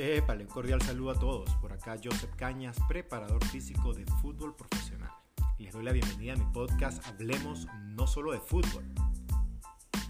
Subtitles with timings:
[0.00, 1.50] Épale, un cordial saludo a todos.
[1.56, 5.10] Por acá Joseph Cañas, preparador físico de fútbol profesional.
[5.58, 7.66] Les doy la bienvenida a mi podcast Hablemos
[7.96, 8.84] no solo de fútbol.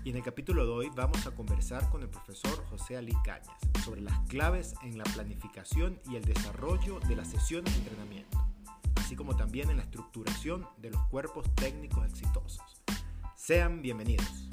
[0.04, 3.56] Y en el capítulo de hoy vamos a conversar con el profesor José Ali Cañas
[3.82, 8.38] sobre las claves en la planificación y el desarrollo de las sesiones de entrenamiento,
[8.96, 12.82] así como también en la estructuración de los cuerpos técnicos exitosos.
[13.36, 14.50] Sean bienvenidos.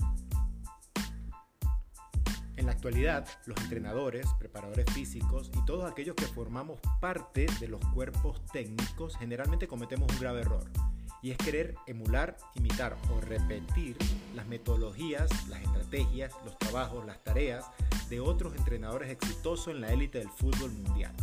[2.65, 7.79] En la actualidad, los entrenadores, preparadores físicos y todos aquellos que formamos parte de los
[7.93, 10.63] cuerpos técnicos generalmente cometemos un grave error
[11.21, 13.95] y es querer emular, imitar o repetir
[14.33, 17.65] las metodologías, las estrategias, los trabajos, las tareas
[18.09, 21.13] de otros entrenadores exitosos en la élite del fútbol mundial.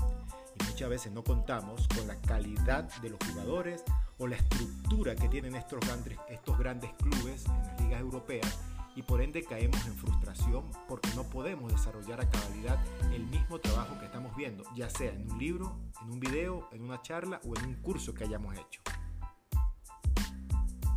[0.61, 3.83] Y muchas veces no contamos con la calidad de los jugadores
[4.19, 5.81] o la estructura que tienen estos
[6.57, 8.59] grandes, clubes en las ligas europeas
[8.95, 12.79] y por ende caemos en frustración porque no podemos desarrollar a cabalidad
[13.13, 16.83] el mismo trabajo que estamos viendo, ya sea en un libro, en un video, en
[16.83, 18.81] una charla o en un curso que hayamos hecho.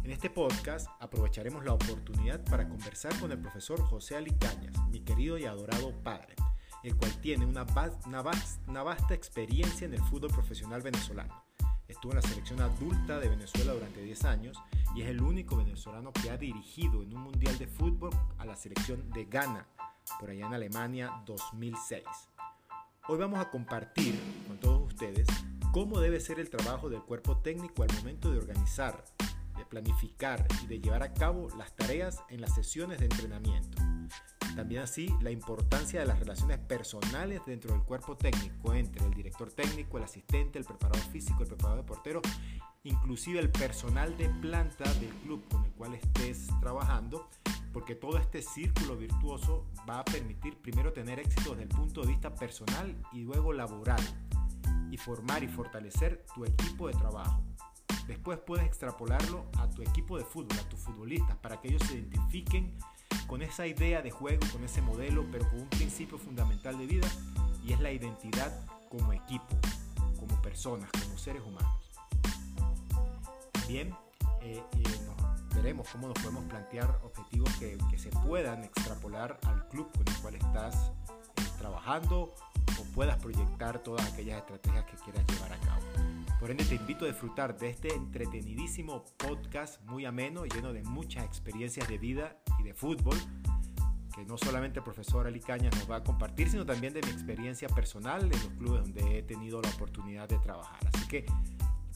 [0.04, 5.00] En este podcast aprovecharemos la oportunidad para conversar con el profesor José Ali Cañas, mi
[5.00, 6.36] querido y adorado padre,
[6.84, 11.46] el cual tiene una vasta experiencia en el fútbol profesional venezolano
[11.88, 14.58] Estuvo en la selección adulta de Venezuela durante 10 años
[14.96, 18.56] y es el único venezolano que ha dirigido en un mundial de fútbol a la
[18.56, 19.68] selección de Ghana,
[20.20, 22.04] por allá en Alemania 2006.
[23.08, 25.28] Hoy vamos a compartir con todos ustedes
[25.72, 29.04] cómo debe ser el trabajo del cuerpo técnico al momento de organizar,
[29.56, 33.82] de planificar y de llevar a cabo las tareas en las sesiones de entrenamiento.
[34.56, 39.52] También así la importancia de las relaciones personales dentro del cuerpo técnico entre el director
[39.52, 42.22] técnico, el asistente, el preparador físico, el preparador de portero,
[42.84, 47.30] inclusive el personal de planta del club con el cual estés trabajando,
[47.74, 52.08] porque todo este círculo virtuoso va a permitir primero tener éxito desde el punto de
[52.08, 54.02] vista personal y luego laboral,
[54.90, 57.44] y formar y fortalecer tu equipo de trabajo.
[58.08, 61.96] Después puedes extrapolarlo a tu equipo de fútbol, a tus futbolistas, para que ellos se
[61.96, 62.78] identifiquen
[63.28, 67.08] con esa idea de juego, con ese modelo, pero con un principio fundamental de vida
[67.66, 68.54] y es la identidad
[68.90, 69.58] como equipo,
[70.20, 71.72] como personas, como seres humanos.
[73.68, 73.96] Bien,
[74.42, 74.84] eh, eh,
[75.56, 80.36] veremos cómo nos podemos plantear objetivos que, se puedan extrapolar al club con el cual
[80.36, 80.92] estás
[81.38, 82.36] eh, trabajando
[82.80, 85.82] o puedas proyectar todas aquellas estrategias que quieras llevar a cabo.
[86.40, 91.26] Por ende te invito a disfrutar de este entretenidísimo podcast muy ameno, lleno de muchas
[91.26, 93.18] experiencias de vida y de fútbol,
[94.14, 97.68] que no solamente el profesor Ali nos va a compartir, sino también de mi experiencia
[97.70, 100.80] personal en los clubes donde he tenido la oportunidad de trabajar.
[100.94, 101.26] Así que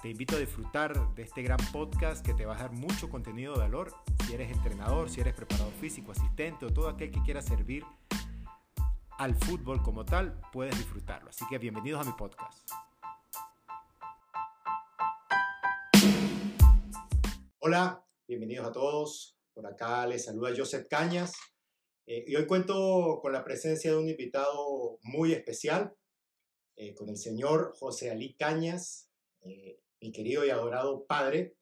[0.01, 3.53] te invito a disfrutar de este gran podcast que te va a dar mucho contenido
[3.53, 3.93] de valor
[4.25, 7.85] si eres entrenador, si eres preparador físico, asistente o todo aquel que quiera servir
[9.17, 11.29] al fútbol como tal, puedes disfrutarlo.
[11.29, 12.69] Así que bienvenidos a mi podcast.
[17.59, 19.38] Hola, bienvenidos a todos.
[19.59, 21.33] Por acá les saluda Joseph Cañas.
[22.07, 25.93] Eh, y hoy cuento con la presencia de un invitado muy especial,
[26.77, 29.11] eh, con el señor José Ali Cañas,
[29.41, 31.57] eh, mi querido y adorado padre,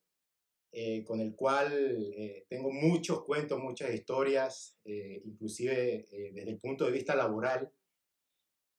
[1.08, 7.74] con el cual tengo muchos cuentos, muchas historias, inclusive desde el punto de vista laboral.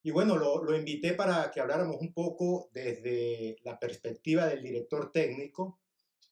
[0.05, 5.11] Y bueno, lo, lo invité para que habláramos un poco desde la perspectiva del director
[5.11, 5.81] técnico,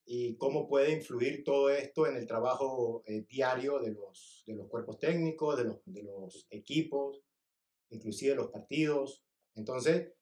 [0.08, 4.68] y cómo puede influir todo esto en el trabajo eh, diario de los, de los
[4.68, 7.20] cuerpos técnicos, de los, de los equipos,
[7.90, 9.24] inclusive los partidos.
[9.56, 10.12] Entonces,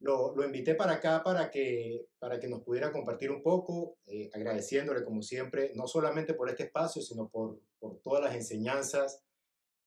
[0.00, 4.28] lo, lo, invité para acá para que, para que nos pudiera compartir un poco, eh,
[4.34, 9.22] agradeciéndole como siempre, no solamente por este espacio, sino por, por todas las enseñanzas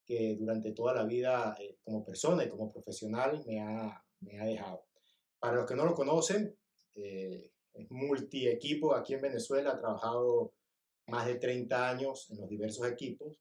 [0.06, 4.46] que durante toda la vida eh, como persona y como profesional me ha, me ha
[4.46, 4.86] dejado.
[5.40, 6.58] Para los que no lo conocen,
[7.74, 10.54] es multi-equipo aquí en Venezuela, ha trabajado
[11.08, 13.40] más de 30 años en los diversos equipos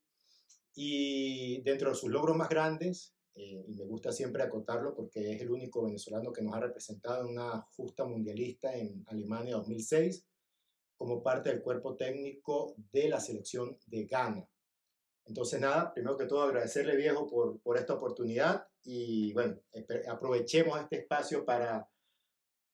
[0.75, 5.51] y dentro de sus logros más grandes, eh, me gusta siempre acotarlo porque es el
[5.51, 10.27] único venezolano que nos ha representado en una justa mundialista en Alemania 2006
[10.97, 14.47] como parte del cuerpo técnico de la selección de Ghana.
[15.25, 19.61] Entonces, nada, primero que todo agradecerle viejo por, por esta oportunidad y bueno,
[20.09, 21.89] aprovechemos este espacio para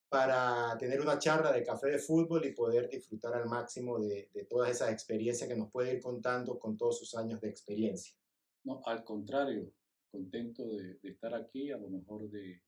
[0.09, 4.45] para tener una charla de café de fútbol y poder disfrutar al máximo de, de
[4.45, 8.15] todas esas experiencias que nos puede ir contando con todos sus años de experiencia.
[8.63, 9.71] No, al contrario,
[10.11, 12.61] contento de, estar aquí, a lo mejor de,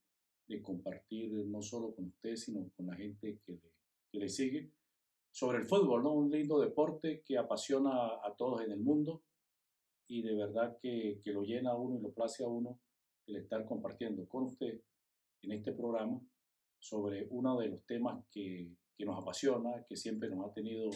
[0.63, 3.71] compartir no solo con usted, sino con la gente que le,
[4.12, 4.71] que le sigue
[5.31, 6.13] sobre el fútbol, ¿no?
[6.13, 7.91] Un lindo deporte que apasiona
[8.24, 9.21] a todos en el mundo
[10.07, 12.80] y de verdad que, que lo llena a uno y lo place a uno
[13.27, 14.81] el estar compartiendo con usted
[15.44, 16.19] en este programa
[16.79, 20.89] sobre uno de los temas que, que nos apasiona, que siempre nos ha tenido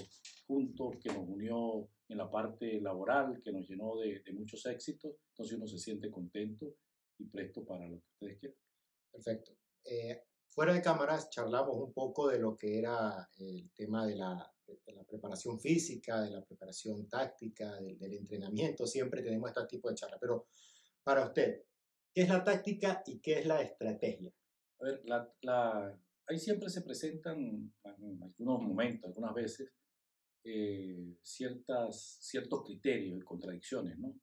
[0.48, 5.16] juntos, que nos unió en la parte laboral, que nos llenó de, de muchos éxitos.
[5.30, 6.76] Entonces uno se siente contento
[7.18, 8.58] y presto para lo que ustedes quieran.
[9.12, 9.52] Perfecto.
[9.86, 14.52] Eh, fuera de cámaras charlamos un poco de lo que era el tema de la,
[14.68, 18.86] de la preparación física, de la preparación táctica, del, del entrenamiento.
[18.86, 20.20] Siempre tenemos este tipo de charlas.
[20.20, 20.48] Pero
[21.04, 21.64] para usted,
[22.14, 24.34] ¿qué es la táctica y qué es la estrategia?
[24.84, 25.98] A ver, la, la,
[26.28, 29.72] ahí siempre se presentan en algunos momentos, algunas veces,
[30.44, 34.14] eh, ciertas, ciertos criterios y contradicciones, ¿no?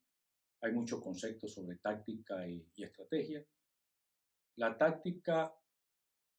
[0.60, 3.42] Hay muchos conceptos sobre táctica y, y estrategia.
[4.58, 5.50] La táctica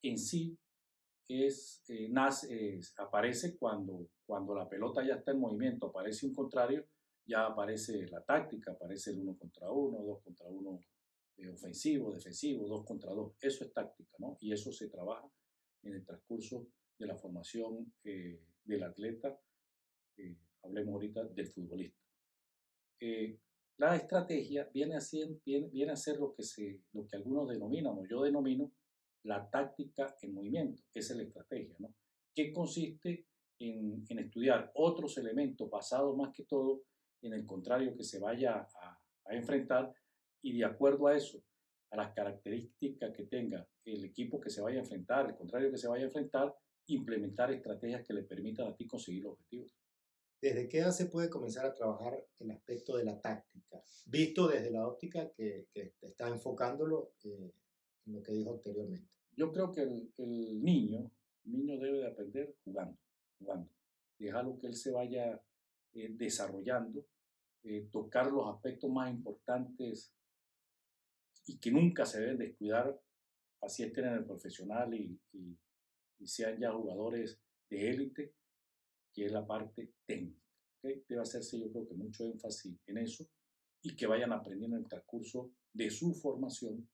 [0.03, 0.55] en sí
[1.27, 6.35] es, eh, nace, es, aparece cuando, cuando la pelota ya está en movimiento, aparece un
[6.35, 6.85] contrario,
[7.25, 10.79] ya aparece la táctica, aparece el uno contra uno, dos contra uno
[11.37, 13.33] eh, ofensivo, defensivo, dos contra dos.
[13.39, 14.37] Eso es táctica, ¿no?
[14.39, 15.29] Y eso se trabaja
[15.83, 16.67] en el transcurso
[16.97, 19.39] de la formación eh, del atleta,
[20.17, 21.99] eh, hablemos ahorita del futbolista.
[22.99, 23.39] Eh,
[23.77, 27.49] la estrategia viene a, ser, viene, viene a ser lo que, se, lo que algunos
[27.49, 28.71] denominan, o yo denomino,
[29.23, 31.93] la táctica en movimiento, esa es la estrategia, ¿no?
[32.33, 33.25] que consiste
[33.59, 36.83] en, en, estudiar otros elementos basados más que todo
[37.21, 39.91] en el contrario que se vaya a, a enfrentar
[40.41, 41.43] y de acuerdo a eso,
[41.91, 45.77] a las características que tenga el equipo que se vaya a enfrentar, el contrario que
[45.77, 46.55] se vaya a enfrentar,
[46.87, 49.73] implementar estrategias que le permitan a ti conseguir los objetivos.
[50.41, 53.83] ¿Desde qué edad se puede comenzar a trabajar el aspecto de la táctica?
[54.07, 57.53] Visto desde la óptica que, que está enfocándolo eh,
[58.07, 59.15] en lo que dijo anteriormente.
[59.35, 61.11] Yo creo que el, el, niño,
[61.45, 62.97] el niño debe de aprender jugando,
[63.37, 63.69] jugando.
[64.17, 65.39] Dejarlo que él se vaya
[65.93, 67.05] eh, desarrollando,
[67.63, 70.11] eh, tocar los aspectos más importantes
[71.45, 72.99] y que nunca se deben descuidar,
[73.61, 75.57] así estén en el profesional y, y,
[76.19, 77.39] y sean ya jugadores
[77.69, 78.35] de élite,
[79.13, 80.41] que es la parte técnica.
[80.77, 81.03] ¿okay?
[81.07, 83.27] Debe hacerse yo creo que mucho énfasis en eso
[83.81, 86.87] y que vayan aprendiendo en el transcurso de su formación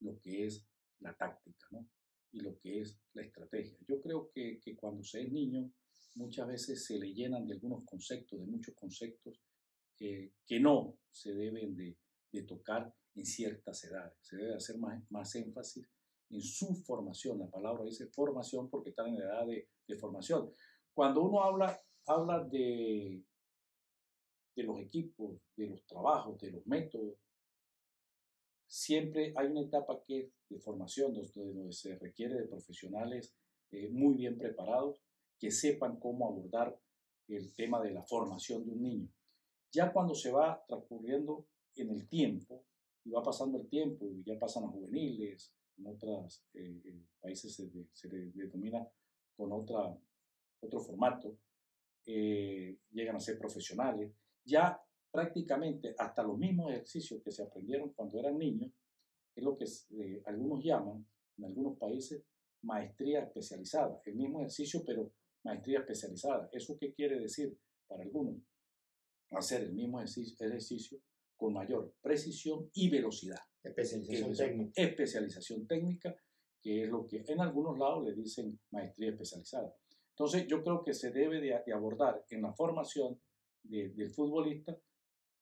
[0.00, 0.66] lo que es
[1.00, 1.88] la táctica ¿no?
[2.32, 3.78] y lo que es la estrategia.
[3.88, 5.72] Yo creo que, que cuando se es niño
[6.16, 9.40] muchas veces se le llenan de algunos conceptos, de muchos conceptos
[10.00, 11.96] eh, que no se deben de,
[12.32, 14.14] de tocar en ciertas edades.
[14.20, 15.88] Se debe hacer más, más énfasis
[16.30, 17.38] en su formación.
[17.38, 20.52] La palabra dice formación porque están en la edad de, de formación.
[20.94, 23.24] Cuando uno habla, habla de,
[24.54, 27.18] de los equipos, de los trabajos, de los métodos,
[28.66, 33.34] siempre hay una etapa que es de formación, donde, donde se requiere de profesionales
[33.70, 35.02] eh, muy bien preparados,
[35.38, 36.78] que sepan cómo abordar
[37.28, 39.08] el tema de la formación de un niño.
[39.72, 42.64] Ya cuando se va transcurriendo en el tiempo,
[43.06, 48.08] y va pasando el tiempo, y ya pasan a juveniles, en otros eh, países se,
[48.08, 48.86] de, denomina
[49.36, 49.96] con otra,
[50.60, 51.38] otro formato,
[52.04, 54.12] eh, llegan a ser profesionales,
[54.44, 54.80] ya
[55.10, 58.72] prácticamente hasta los mismos ejercicios que se aprendieron cuando eran niños,
[59.34, 61.06] es lo que eh, algunos llaman,
[61.38, 62.24] en algunos países,
[62.62, 65.12] maestría especializada, el mismo ejercicio, pero
[65.44, 66.48] maestría especializada.
[66.50, 67.56] ¿Eso qué quiere decir
[67.86, 68.42] para algunos?
[69.30, 71.00] Hacer el mismo ejercicio
[71.36, 73.40] con mayor precisión y velocidad.
[73.62, 74.72] Especialización técnica.
[74.82, 76.16] Especialización técnica,
[76.60, 79.74] que es lo que en algunos lados le dicen maestría especializada.
[80.10, 83.20] Entonces, yo creo que se debe de, de abordar en la formación
[83.62, 84.78] de, del futbolista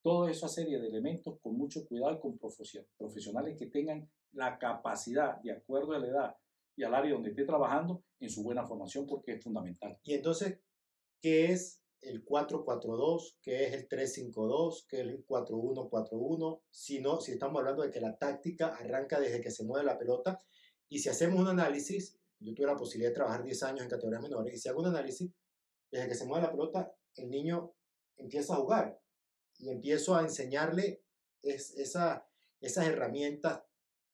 [0.03, 5.53] toda esa serie de elementos con mucho cuidado, con profesionales que tengan la capacidad, de
[5.53, 6.37] acuerdo a la edad
[6.77, 9.99] y al área donde esté trabajando, en su buena formación, porque es fundamental.
[10.03, 10.61] Y entonces,
[11.23, 17.33] ¿qué es el 442, qué es el 352, qué es el 4141, si no, si
[17.33, 20.39] estamos hablando de que la táctica arranca desde que se mueve la pelota
[20.89, 24.23] y si hacemos un análisis, yo tuve la posibilidad de trabajar 10 años en categorías
[24.23, 25.33] menores y si hago un análisis,
[25.91, 27.75] desde que se mueve la pelota, el niño
[28.17, 29.01] empieza a jugar
[29.59, 31.03] y empiezo a enseñarle
[31.43, 32.27] es, esa,
[32.61, 33.63] esas herramientas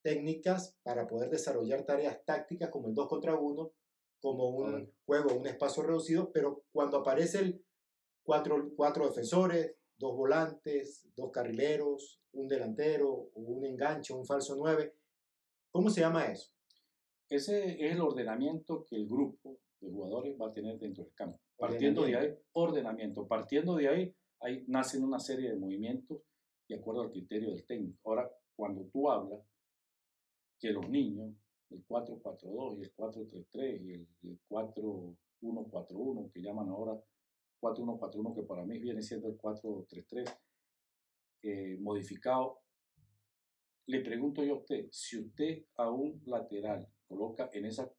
[0.03, 3.73] técnicas para poder desarrollar tareas tácticas como el 2 contra 1,
[4.21, 7.65] como un juego, un espacio reducido, pero cuando aparece el
[8.31, 14.95] cuatro, cuatro defensores, dos volantes, dos carrileros, un delantero, un enganche, un falso 9.
[15.73, 16.53] ¿Cómo se llama eso?
[17.29, 21.41] Ese es el ordenamiento que el grupo de jugadores va a tener dentro del campo.
[21.57, 23.27] Partiendo de ahí, ordenamiento.
[23.27, 26.23] Partiendo de ahí, ahí nacen una serie de movimientos
[26.69, 27.99] de acuerdo al criterio del técnico.
[28.05, 29.41] Ahora, cuando tú hablas
[30.61, 31.35] que los niños,
[31.71, 36.97] el 4-4-2 y el 4-3-3 y el, el 4-1-4-1, que llaman ahora
[37.61, 40.39] 4-1-4-1, que para mí viene siendo el 4-3-3,
[41.43, 42.61] eh, modificado,
[43.87, 47.91] le pregunto yo a usted, si usted a un lateral coloca en ese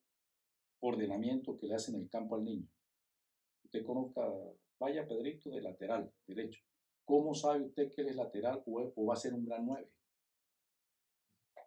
[0.80, 2.68] ordenamiento que le hace en el campo al niño,
[3.66, 4.22] usted conozca,
[4.80, 6.62] vaya Pedrito de lateral derecho,
[7.04, 9.90] ¿cómo sabe usted que él es lateral o, va a ser un gran 9?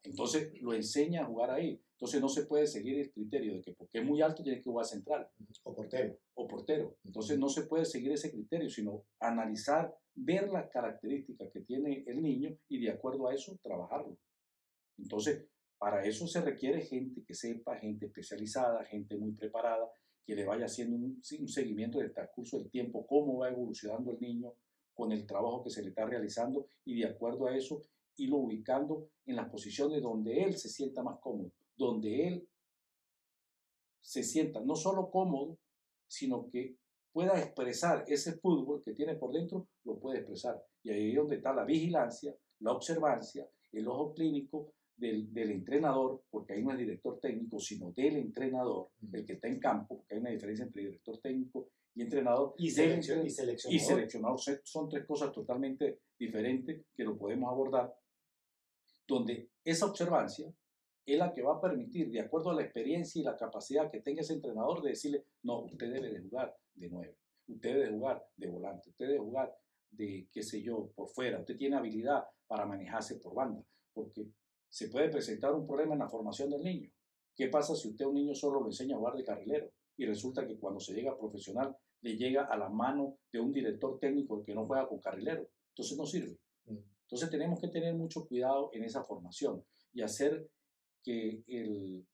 [0.04, 1.80] Entonces lo enseña a jugar ahí.
[1.92, 4.70] Entonces no se puede seguir el criterio de que porque es muy alto tiene que
[4.70, 5.28] jugar central.
[5.62, 6.18] O portero.
[6.34, 6.96] O portero.
[7.04, 12.20] Entonces no se puede seguir ese criterio, sino analizar, ver las características que tiene el
[12.20, 14.18] niño y de acuerdo a eso trabajarlo.
[14.98, 15.46] Entonces,
[15.78, 19.90] para eso se requiere gente que sepa, gente especializada, gente muy preparada,
[20.24, 24.20] que le vaya haciendo un, un seguimiento del transcurso del tiempo, cómo va evolucionando el
[24.20, 24.54] niño
[24.94, 27.82] con el trabajo que se le está realizando y de acuerdo a eso
[28.16, 32.48] irlo ubicando en las posiciones donde él se sienta más cómodo, donde él
[34.00, 35.58] se sienta no solo cómodo,
[36.06, 36.76] sino que
[37.12, 40.62] pueda expresar ese fútbol que tiene por dentro, lo puede expresar.
[40.82, 46.54] Y ahí es donde está la vigilancia, la observancia, el ojo clínico del, entrenador, porque
[46.54, 50.20] ahí no es director técnico, sino del entrenador, el que está en campo, porque hay
[50.20, 52.54] una diferencia entre director técnico y entrenador.
[52.58, 53.26] Y, seleccionador.
[53.26, 54.40] Y seleccionador.
[54.64, 57.92] Son tres cosas totalmente diferentes que lo podemos abordar,
[59.06, 60.52] donde esa observancia
[61.06, 64.00] es la que va a permitir, de acuerdo a la experiencia y la capacidad que
[64.00, 67.92] tenga ese entrenador, de decirle, no, usted debe de jugar de nueve, usted debe de
[67.92, 69.54] jugar de volante, usted debe jugar
[69.90, 74.26] de, qué sé yo, por fuera, usted tiene habilidad para manejarse por banda, porque
[74.68, 76.90] se puede presentar un problema en la formación del niño.
[77.36, 80.06] ¿Qué pasa si usted a un niño solo lo enseña a jugar de carrilero y
[80.06, 83.98] resulta que cuando se llega a profesional le llega a la mano de un director
[83.98, 85.48] técnico que no juega con carrilero?
[85.70, 86.38] Entonces no sirve.
[87.14, 90.50] Entonces tenemos que tener mucho cuidado en esa formación y hacer
[91.00, 92.04] que el,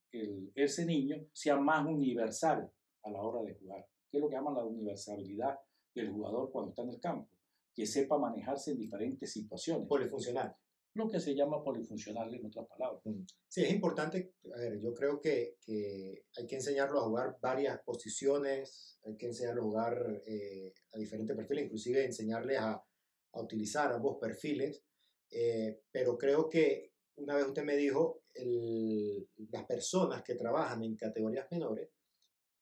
[0.54, 2.70] ese niño sea más universal
[3.04, 3.86] a la hora de jugar.
[4.10, 5.58] ¿Qué es lo que llaman la universalidad
[5.94, 7.30] del jugador cuando está en el campo?
[7.74, 9.88] Que sepa manejarse en diferentes situaciones.
[9.88, 10.54] Polifuncional
[10.92, 13.00] lo que se llama polifuncional en otras palabras.
[13.04, 13.22] Mm.
[13.48, 17.80] Sí, es importante, a ver, yo creo que, que hay que enseñarlo a jugar varias
[17.84, 22.84] posiciones, hay que enseñarlo a jugar eh, a diferentes perfiles, inclusive enseñarles a,
[23.32, 24.82] a utilizar ambos perfiles,
[25.30, 30.96] eh, pero creo que una vez usted me dijo, el, las personas que trabajan en
[30.96, 31.90] categorías menores,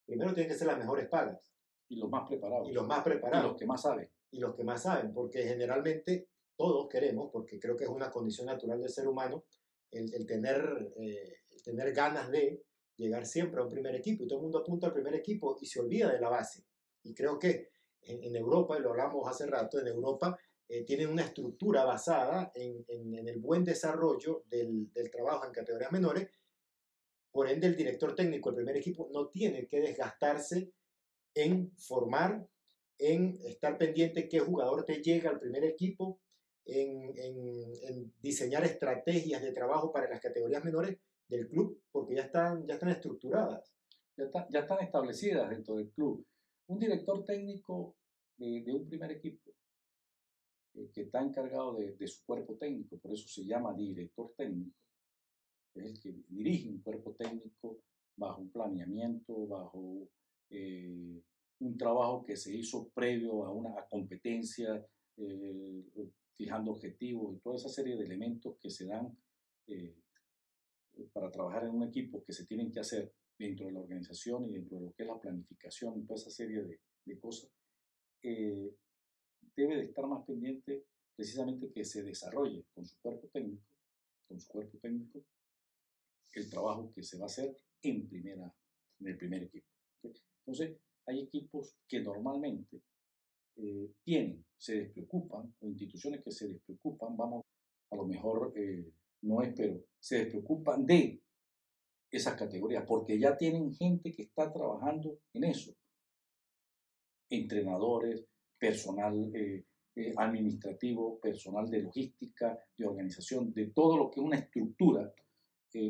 [0.04, 1.40] primero tienen que ser las mejores pagas.
[1.88, 2.68] Y los más preparados.
[2.68, 3.46] Y los más preparados.
[3.46, 4.10] Y los que más saben.
[4.30, 8.46] Y los que más saben, porque generalmente todos queremos, porque creo que es una condición
[8.46, 9.44] natural del ser humano,
[9.90, 12.62] el, tener, eh, tener ganas de
[12.96, 14.24] llegar siempre a un primer equipo.
[14.24, 16.64] Y todo el mundo apunta al primer equipo y se olvida de la base.
[17.04, 17.70] Y creo que
[18.02, 22.84] en, Europa, y lo hablamos hace rato, en Europa eh, tienen una estructura basada en,
[22.88, 26.28] en, el buen desarrollo del, del, trabajo en categorías menores.
[27.30, 30.70] Por ende, el director técnico del primer equipo no tiene que desgastarse
[31.34, 32.46] en formar,
[32.98, 36.20] en estar pendiente qué jugador te llega al primer equipo,
[36.66, 40.98] en, diseñar estrategias de trabajo para las categorías menores
[41.28, 43.72] del club, porque ya están, ya están estructuradas.
[44.16, 46.26] Ya, ya están establecidas dentro del club.
[46.66, 47.96] Un director técnico
[48.36, 49.47] de, un primer equipo
[50.78, 54.76] eh, que está encargado de, su cuerpo técnico, por eso se llama director técnico,
[55.74, 57.80] es el que dirige un cuerpo técnico
[58.16, 60.08] bajo un planeamiento, bajo
[60.50, 61.22] eh,
[61.60, 64.84] un trabajo que se hizo previo a una competencia,
[65.16, 65.84] eh,
[66.36, 69.16] fijando objetivos y toda esa serie de elementos que se dan
[69.66, 69.96] eh,
[71.12, 74.52] para trabajar en un equipo que se tienen que hacer dentro de la organización y
[74.52, 77.50] dentro de lo que es la planificación y toda esa serie de, de cosas,
[78.22, 78.72] eh,
[79.58, 80.84] debe de estar más pendiente
[81.16, 83.64] precisamente que se desarrolle con su cuerpo técnico,
[84.28, 85.24] con su cuerpo técnico,
[86.32, 88.54] el trabajo que se va a hacer en, primera,
[89.00, 89.66] en el primer equipo.
[90.46, 92.80] Entonces, hay equipos que normalmente
[93.56, 97.44] eh, tienen, se despreocupan, o instituciones que se despreocupan, vamos,
[97.90, 101.20] a lo mejor eh, no es, pero se despreocupan de
[102.10, 105.74] esas categorías, porque ya tienen gente que está trabajando en eso.
[107.28, 108.24] Entrenadores,
[108.58, 109.64] personal eh,
[110.16, 115.12] administrativo, personal de logística, de organización, de todo lo que es una estructura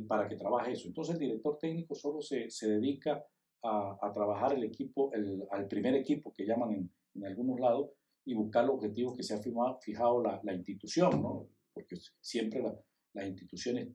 [0.07, 0.89] para que trabaje eso.
[0.89, 3.25] Entonces el director técnico solo se, se dedica
[3.63, 7.91] a, a, trabajar el equipo, el, al primer equipo que llaman en, en algunos lados
[8.25, 9.39] y buscar los objetivos que se ha
[9.81, 11.49] fijado la, la institución, ¿no?
[11.73, 12.63] Porque siempre
[13.15, 13.89] las instituciones,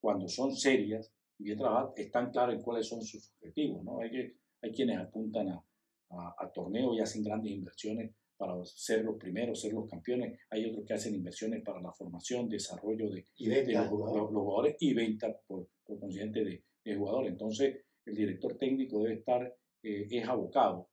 [0.00, 4.00] cuando son serias y bien trabajadas, están claras en cuáles son sus objetivos, ¿no?
[4.00, 5.64] Hay, que, hay quienes apuntan a,
[6.10, 10.38] a, torneos y hacen grandes inversiones para ser los primeros, ser los campeones.
[10.50, 15.68] Hay otros que hacen inversiones para la formación, desarrollo de, los, jugadores y venta por,
[15.84, 17.32] por consiguiente de, de, jugadores.
[17.32, 19.42] Entonces, el director técnico debe estar,
[19.82, 20.88] eh, es abocado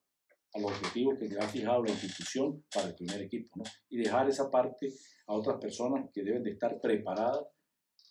[0.54, 3.64] a los objetivos que ha fijado la institución para el primer equipo, ¿no?
[3.90, 4.94] Y dejar esa parte
[5.28, 7.46] a otras personas que deben de estar preparadas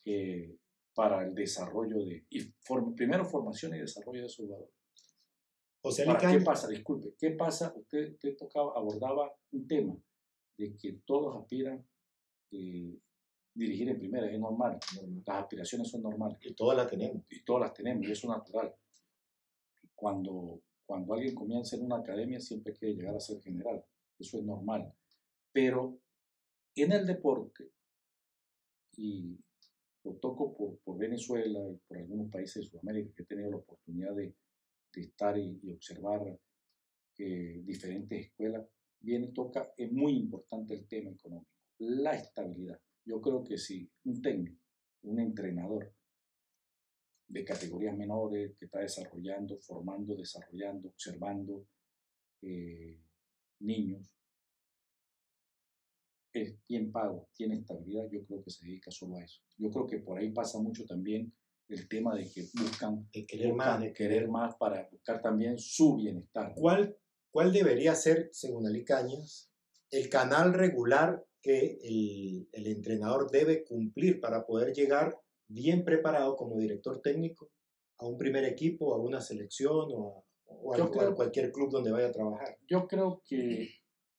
[0.05, 0.57] eh,
[0.95, 2.53] para el desarrollo de, y
[2.97, 4.71] primero formación y desarrollo de su jugador.
[5.83, 6.69] José ¿Qué pasa?
[6.69, 7.75] Disculpe, ¿qué pasa?
[7.77, 9.97] Usted, usted tocaba, abordaba un tema
[10.57, 11.85] de que todos aspiran
[12.53, 12.97] eh,
[13.53, 14.79] dirigir en primera, es normal.
[15.27, 16.39] Las aspiraciones son normales.
[16.43, 17.25] Y todas las tenemos.
[17.29, 18.75] Y todas las tenemos, y eso es natural.
[19.95, 23.85] Cuando, cuando alguien comienza en una academia, siempre quiere llegar a ser general.
[24.19, 24.93] Eso es normal.
[25.53, 25.99] Pero
[26.77, 27.73] en el deporte,
[28.97, 29.37] y
[30.05, 33.57] lo toco por, por Venezuela y por algunos países de Sudamérica que he tenido la
[33.57, 34.35] oportunidad de,
[34.93, 36.39] de estar y, observar
[37.19, 38.67] eh, diferentes escuelas,
[39.01, 42.81] viene, toca, es muy importante el tema económico, la estabilidad.
[43.05, 44.63] Yo creo que si un técnico,
[45.03, 45.93] un entrenador
[47.27, 51.67] de categorías menores que está desarrollando, formando, desarrollando, observando
[52.43, 53.01] eh,
[53.61, 54.15] niños,
[56.33, 59.43] es bien pago, tiene estabilidad, yo creo que se dedica solo a eso.
[59.57, 61.33] Yo creo que por ahí pasa mucho también
[61.75, 65.97] el tema de que buscan de querer más, de querer más para buscar también su
[65.97, 66.53] bienestar.
[66.55, 66.97] ¿Cuál,
[67.31, 69.51] cuál debería ser, según Ali Cañas,
[69.91, 76.59] el canal regular que el, el, entrenador debe cumplir para poder llegar bien preparado como
[76.59, 77.51] director técnico
[77.99, 80.25] a un primer equipo, a una selección o
[80.73, 82.57] a, a cualquier club donde vaya a trabajar?
[82.69, 83.69] Yo creo que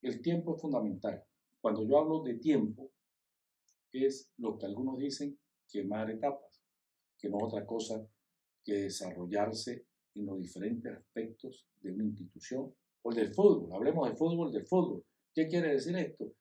[0.01, 1.23] el tiempo es fundamental.
[1.61, 2.91] Cuando yo hablo de tiempo,
[3.91, 5.37] es lo que algunos dicen
[5.69, 6.52] quemar etapas,
[7.23, 8.05] que no es otra cosa
[8.65, 13.71] que desarrollarse en los diferentes aspectos de una institución o el del fútbol.
[13.73, 15.05] Hablemos del fútbol, del fútbol.
[15.33, 16.33] ¿Qué quiere decir esto?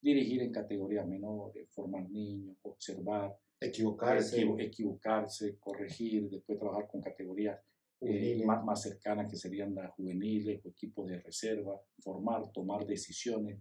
[0.00, 7.58] Dirigir en categorías menores, formar niños, observar, equivocarse, equivocarse corregir, después trabajar con categorías
[8.00, 13.58] eh, más, más cercanas que serían las juveniles o equipos de reserva, formar, tomar decisiones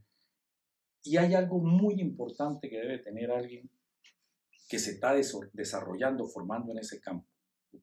[1.04, 3.70] y hay algo muy importante que debe tener alguien
[4.68, 5.14] que se está
[5.54, 7.28] desarrollando, formando en ese campo,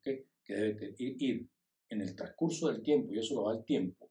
[0.01, 1.47] que debe ir,
[1.89, 4.09] en el transcurso del tiempo, y eso lo da el tiempo,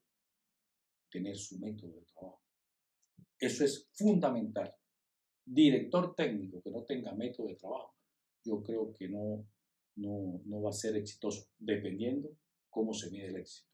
[1.11, 2.42] tener su método de trabajo.
[3.38, 4.74] Eso es fundamental.
[5.44, 7.96] Director técnico que no tenga método de trabajo,
[8.44, 9.46] yo creo que no,
[9.96, 12.37] no, no va a ser exitoso, dependiendo
[12.68, 13.68] cómo se mide el éxito.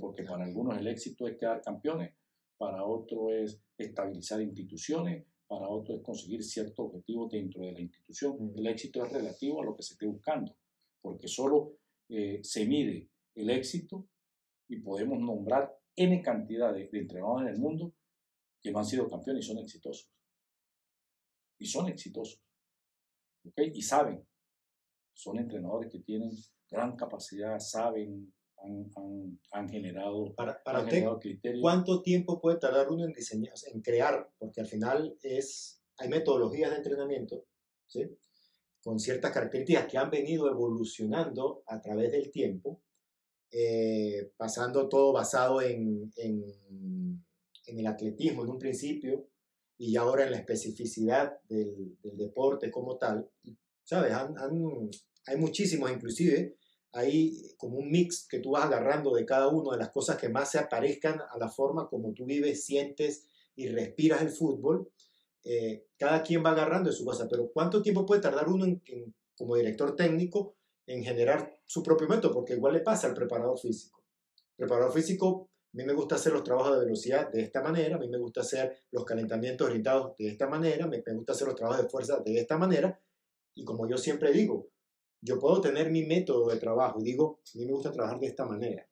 [0.00, 2.14] Porque para algunos el éxito es quedar campeones,
[2.56, 8.52] para otro es estabilizar instituciones, para otro es conseguir ciertos objetivos dentro de la institución.
[8.56, 10.56] El éxito es relativo a lo que se esté buscando,
[11.00, 11.78] porque solo
[12.08, 14.08] eh, se mide el éxito
[14.68, 17.94] y podemos nombrar N cantidad de, entrenadores en el mundo
[18.60, 20.10] que no han sido campeones y son exitosos.
[21.58, 22.40] Y son exitosos.
[23.56, 24.26] Y saben.
[25.12, 26.30] Son entrenadores que tienen
[26.68, 28.32] gran capacidad, saben
[29.52, 30.84] han, generado, para, para
[31.18, 31.60] criterios.
[31.60, 34.30] ¿Cuánto tiempo puede tardar uno en diseñar, en crear?
[34.38, 37.44] Porque al final es, hay metodologías de entrenamiento,
[37.86, 38.10] ¿sí?
[38.82, 42.82] con ciertas características que han venido evolucionando a través del tiempo,
[43.50, 46.44] eh, pasando todo basado en, en,
[47.66, 49.28] en, el atletismo en un principio
[49.78, 53.28] y ahora en la especificidad del, del deporte como tal.
[53.84, 54.12] ¿Sabes?
[54.12, 54.90] Han, han,
[55.26, 56.56] hay muchísimos, inclusive,
[56.94, 60.28] hay como un mix que tú vas agarrando de cada una de las cosas que
[60.28, 63.26] más se aparezcan a la forma como tú vives, sientes
[63.56, 64.88] y respiras el fútbol.
[65.42, 68.64] Eh, cada quien va agarrando de su cosa, pero ¿cuánto tiempo puede tardar uno
[69.36, 70.54] como director técnico
[70.86, 72.32] en generar su propio método?
[72.32, 74.02] Porque igual le pasa al preparador físico.
[74.56, 77.98] Preparador físico, a mí me gusta hacer los trabajos de velocidad de esta manera, a
[77.98, 81.56] mí me gusta hacer los calentamientos orientados de esta manera, me, me gusta hacer los
[81.56, 82.98] trabajos de fuerza de esta manera,
[83.54, 84.68] y como yo siempre digo,
[85.24, 88.26] yo puedo tener mi método de trabajo y digo, a mí me gusta trabajar de
[88.26, 88.86] esta manera,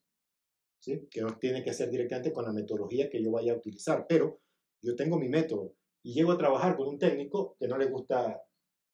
[0.79, 1.07] ¿sí?
[1.11, 4.41] que no tiene que ser directamente con la metodología que yo vaya a utilizar, pero
[4.81, 8.43] yo tengo mi método y llego a trabajar con un técnico que no le gusta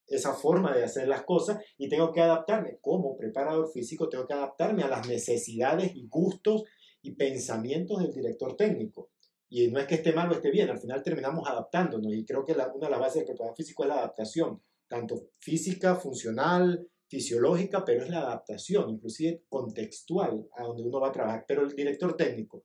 [0.09, 2.79] esa forma de hacer las cosas y tengo que adaptarme.
[2.81, 6.64] Como preparador físico tengo que adaptarme a las necesidades y gustos
[7.03, 9.11] y pensamientos del director técnico.
[9.48, 12.44] Y no es que esté mal o esté bien, al final terminamos adaptándonos y creo
[12.44, 17.85] que una de las bases del preparador físico es la adaptación, tanto física, funcional, fisiológica,
[17.85, 21.44] pero es la adaptación, inclusive contextual, a donde uno va a trabajar.
[21.49, 22.64] Pero el director técnico,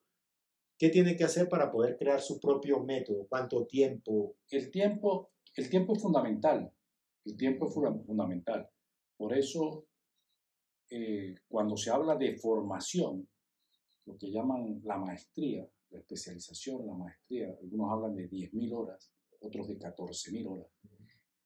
[0.77, 3.25] ¿qué tiene que hacer para poder crear su propio método?
[3.27, 4.35] ¿Cuánto tiempo?
[4.49, 6.71] El tiempo, el tiempo es fundamental.
[7.25, 8.69] El tiempo es fundamental.
[9.15, 9.85] Por eso,
[10.89, 13.27] eh, cuando se habla de formación,
[14.05, 19.67] lo que llaman la maestría, la especialización, la maestría, algunos hablan de 10.000 horas, otros
[19.69, 20.67] de 14.000 horas,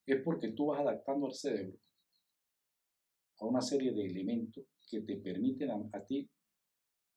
[0.04, 1.78] es porque tú vas adaptando al cerebro
[3.38, 6.28] a una serie de elementos que te permiten a, ti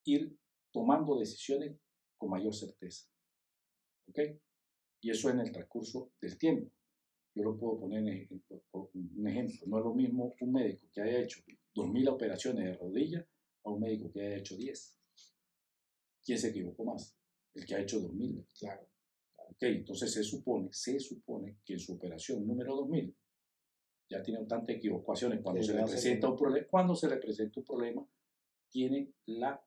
[0.06, 0.38] ir
[0.72, 1.78] tomando decisiones
[2.18, 3.08] con mayor certeza.
[4.08, 4.20] ¿Ok?
[5.02, 6.72] Y eso en el transcurso del tiempo.
[7.34, 8.44] Yo lo puedo poner en
[8.94, 9.68] un ejemplo.
[9.68, 11.42] No es lo mismo un médico que haya hecho
[11.76, 13.28] 2.000 operaciones de rodilla
[13.64, 14.98] a un médico que haya hecho 10.
[16.24, 17.16] ¿Quién se equivocó más?
[17.54, 18.46] El que ha hecho 2.000.
[18.60, 18.88] Claro.
[19.38, 23.16] Ok, entonces se supone, se supone que en su operación número 2000
[24.12, 25.40] ya tiene tantas equivocaciones.
[25.42, 28.06] Cuando, se le, presenta un problema, cuando se le presenta un problema,
[28.70, 29.60] tiene la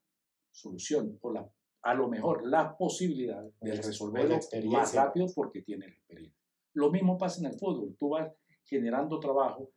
[0.50, 1.50] solución o la,
[1.83, 6.38] a lo mejor la posibilidad de resolverlo más rápido porque tiene la experiencia.
[6.74, 7.96] Lo mismo pasa en el fútbol.
[7.98, 8.30] Tú vas
[8.64, 9.72] generando trabajo.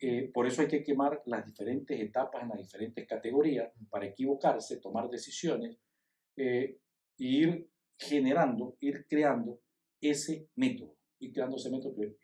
[0.00, 4.78] Eh, por eso hay que quemar las diferentes etapas en las diferentes categorías para equivocarse,
[4.78, 5.78] tomar decisiones
[6.36, 6.78] eh,
[7.18, 9.60] e ir generando, ir creando
[10.00, 10.96] ese método.
[11.18, 12.16] Ir creando ese método que,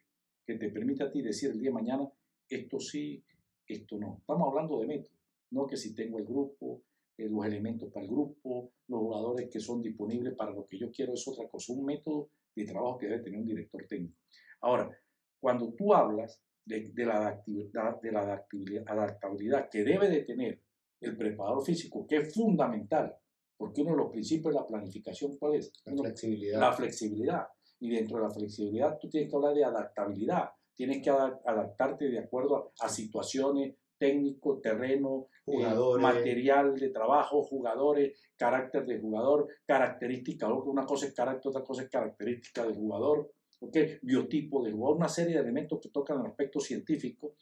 [0.51, 2.11] que te permite a ti decir el día de mañana,
[2.49, 3.23] esto sí,
[3.67, 4.19] esto no.
[4.19, 5.17] Estamos hablando de método,
[5.53, 6.83] no que si tengo el grupo,
[7.17, 10.91] eh, los elementos para el grupo, los jugadores que son disponibles para lo que yo
[10.91, 14.17] quiero es otra cosa, un método de trabajo que debe tener un director técnico.
[14.63, 14.91] Ahora,
[15.39, 20.61] cuando tú hablas de, la, adaptabilidad, de la adaptabilidad que debe de tener
[21.01, 23.17] el preparador físico, que es fundamental,
[23.57, 25.73] porque uno de los principios de la planificación, ¿cuál es?
[25.85, 26.61] La flexibilidad.
[26.61, 27.47] La flexibilidad.
[27.81, 32.19] Y dentro de la flexibilidad tú tienes que hablar de adaptabilidad, tienes que adaptarte de
[32.19, 35.67] acuerdo a, situaciones, técnico, terreno, eh,
[35.99, 41.91] material de trabajo, jugadores, carácter de jugador, característica, una cosa es carácter, otra cosa es
[41.91, 43.99] característica del jugador, ¿okay?
[44.01, 47.35] biotipo del jugador, una serie de elementos que tocan el aspecto científico.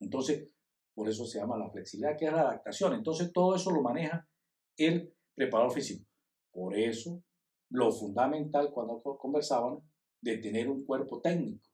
[0.00, 0.48] Entonces,
[0.94, 2.94] por eso se llama la flexibilidad, que es la adaptación.
[2.94, 4.28] Entonces, todo eso lo maneja
[4.76, 6.06] el preparador físico.
[6.50, 7.22] Por eso,
[7.70, 9.80] lo fundamental cuando conversaban
[10.20, 11.68] de tener un cuerpo técnico,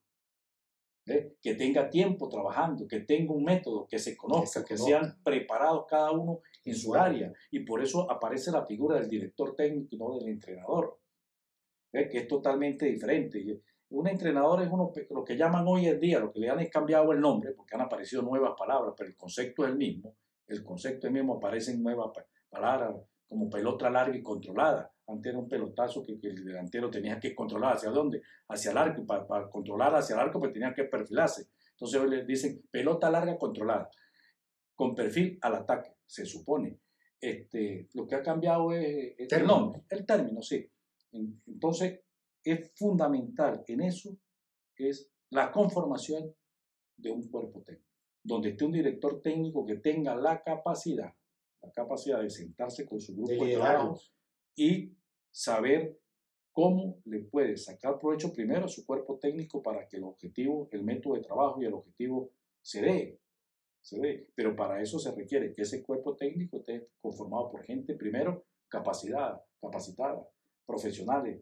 [1.05, 6.11] que tenga tiempo trabajando, que tenga un método, que se conozca, que, sean preparados cada
[6.11, 7.31] uno en su área.
[7.51, 10.99] Y por eso aparece la figura del director técnico y no del entrenador,
[11.91, 13.61] que es totalmente diferente.
[13.89, 17.11] Un entrenador es uno, lo que llaman hoy en día, lo que le han cambiado
[17.11, 20.15] el nombre, porque han aparecido nuevas palabras, pero el concepto es el mismo.
[20.47, 22.11] El concepto es el mismo, aparecen nuevas
[22.49, 22.95] palabras
[23.27, 24.91] como pelota larga y controlada.
[25.07, 29.01] Antes era un pelotazo que, el delantero tenía que controlar hacia dónde, hacia el arco,
[29.01, 31.49] y para, controlar hacia el arco pues tenía que perfilarse.
[31.71, 33.89] Entonces hoy le dicen pelota larga controlada,
[34.75, 36.79] con perfil al ataque, se supone.
[37.19, 40.69] Este, lo que ha cambiado es, el nombre, el término, sí.
[41.11, 42.01] Entonces,
[42.43, 44.17] es fundamental en eso,
[44.75, 46.33] es la conformación
[46.97, 47.89] de un cuerpo técnico,
[48.23, 51.13] donde esté un director técnico que tenga la capacidad,
[51.61, 53.99] la capacidad de sentarse con su grupo de, trabajo
[54.55, 54.95] y
[55.31, 55.97] saber
[56.51, 60.83] cómo le puede sacar provecho primero a su cuerpo técnico para que el objetivo, el
[60.83, 63.19] método de trabajo y el objetivo se dé.
[63.81, 64.27] Se dé.
[64.35, 69.41] Pero para eso se requiere que ese cuerpo técnico esté conformado por gente, primero, capacidad,
[69.59, 70.25] capacitada,
[70.65, 71.41] profesionales,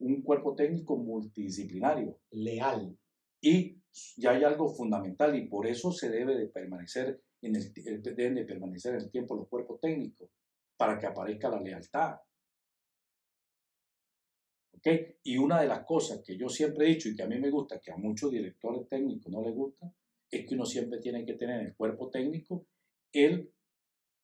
[0.00, 2.18] un cuerpo técnico multidisciplinario.
[2.30, 2.96] Leal.
[3.40, 3.78] Y
[4.16, 8.44] ya hay algo fundamental y por eso se debe de permanecer en el, deben de
[8.44, 10.28] permanecer en el tiempo los cuerpos técnicos
[10.78, 12.16] para que aparezca la lealtad.
[14.72, 14.86] ¿Ok?
[15.24, 17.50] Y una de las cosas que yo siempre he dicho y que a mí me
[17.50, 19.92] gusta, que a muchos directores técnicos no les gusta,
[20.30, 22.64] es que uno siempre tiene que tener en el cuerpo técnico
[23.12, 23.52] el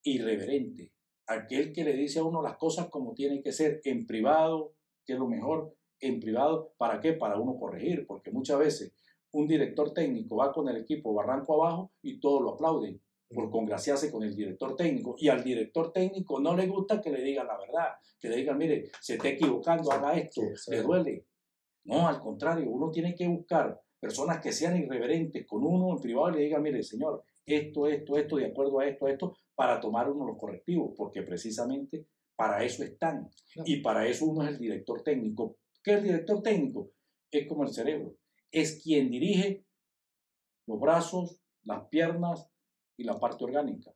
[0.05, 0.93] irreverente,
[1.27, 5.15] aquel que le dice a uno las cosas como tienen que ser en privado, que
[5.15, 6.73] es lo mejor en privado.
[6.77, 7.15] ¿Para qué?
[7.15, 8.95] Para uno corregir, porque muchas veces
[9.33, 14.11] un director técnico va con el equipo barranco abajo y todos lo aplauden por congraciarse
[14.11, 15.17] con el director técnico.
[15.19, 18.59] Y al director técnico no le gusta que le digan la verdad, que le digan,
[18.59, 21.27] mire, se está equivocando, haga esto, le duele.
[21.85, 26.31] No, al contrario, uno tiene que buscar personas que sean irreverentes con uno en privado
[26.31, 29.81] y le digan, mire, señor, esto, esto, esto, de acuerdo a esto, a esto, para
[29.81, 32.07] tomar uno los correctivos, porque precisamente
[32.37, 33.29] para eso están.
[33.65, 35.57] Y para eso uno es el director técnico.
[35.83, 36.91] ¿Qué es el director técnico?
[37.31, 38.17] Es como el cerebro.
[38.51, 39.65] Es quien dirige
[40.67, 42.49] los brazos, las piernas
[42.97, 43.93] y la parte orgánica.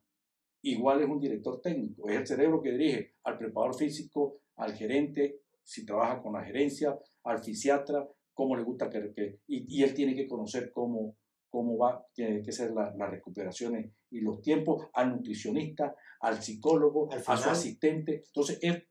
[0.61, 2.09] Igual es un director técnico.
[2.09, 6.97] Es el cerebro que dirige al preparador físico, al gerente, si trabaja con la gerencia,
[7.23, 9.39] al fisiatra, cómo le gusta que...
[9.47, 11.15] y, y él tiene que conocer cómo,
[11.49, 17.37] cómo va, tiene que ser las recuperaciones y los tiempos, al nutricionista, al psicólogo, a
[17.37, 18.23] su asistente.
[18.25, 18.83] Entonces es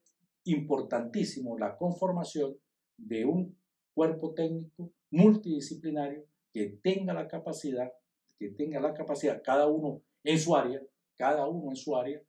[0.45, 2.57] importantísimo la conformación
[2.97, 3.59] de un
[3.95, 7.91] cuerpo técnico multidisciplinario que tenga la capacidad,
[8.39, 10.81] que tenga la capacidad, cada uno en su área,
[11.17, 12.23] cada uno en su área,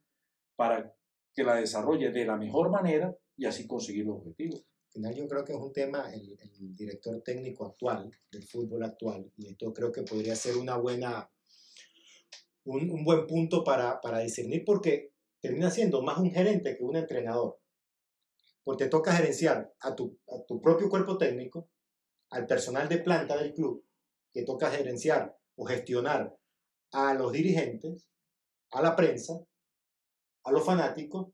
[0.55, 0.93] para
[1.33, 4.65] que la desarrolle de la mejor manera y así conseguir los objetivos.
[4.87, 8.83] Al final yo creo que es un tema, el, el director técnico actual, del fútbol
[8.83, 11.29] actual, y esto creo que podría ser una buena
[12.65, 17.59] un, buen punto para, para, discernir porque termina siendo más un gerente que un entrenador.
[18.63, 21.69] Porque te toca gerenciar a tu, a tu propio cuerpo técnico,
[22.29, 23.83] al personal de planta del club,
[24.31, 26.33] que toca gerenciar o gestionar
[26.91, 28.07] a los dirigentes,
[28.71, 29.33] a la prensa,
[30.45, 31.27] a los fanáticos,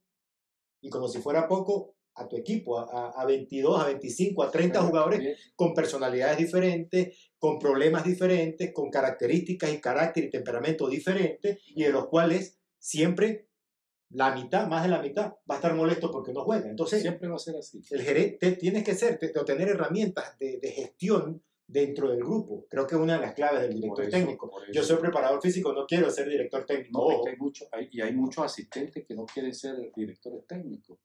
[0.81, 4.81] y como si fuera poco, a tu equipo, a, a 22, a 25, a 30
[4.81, 11.83] jugadores con personalidades diferentes, con problemas diferentes, con características y carácter y temperamento diferentes, y
[11.83, 13.47] de los cuales siempre
[14.09, 16.69] la mitad, más de la mitad, va a estar molesto porque no juega.
[16.69, 17.81] Entonces, siempre va a ser así.
[17.91, 22.65] El gerente, tienes que ser, tener herramientas de, de, gestión dentro del grupo.
[22.69, 24.51] Creo que es una de las claves del director técnico.
[24.71, 27.09] Yo soy preparador físico, no quiero ser director técnico.
[27.09, 30.99] No, hay mucho, hay, y hay muchos asistentes que no quieren ser directores técnicos.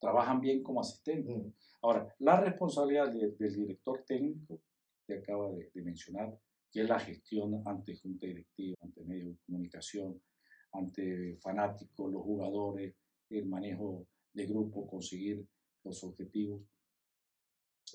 [0.00, 1.36] Trabajan bien como asistentes.
[1.36, 1.52] Mm.
[1.82, 4.60] Ahora, la responsabilidad del director técnico,
[5.06, 6.38] que acaba de, de mencionar,
[6.70, 10.20] que es la gestión ante junta directiva, ante medios de comunicación,
[10.72, 12.94] ante fanáticos, los jugadores,
[13.30, 15.46] el manejo de grupo, conseguir
[15.84, 16.62] los objetivos.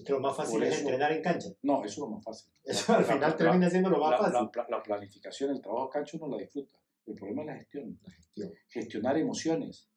[0.05, 1.49] Que lo más fácil es entrenar en cancha.
[1.63, 2.51] No, eso es lo más fácil.
[2.63, 4.49] Eso al final termina siendo lo más fácil.
[4.69, 6.77] La, planificación, el trabajo cancha uno la disfruta.
[7.05, 7.99] El problema es la gestión.
[8.03, 8.53] La gestión.
[8.69, 9.89] Gestionar emociones.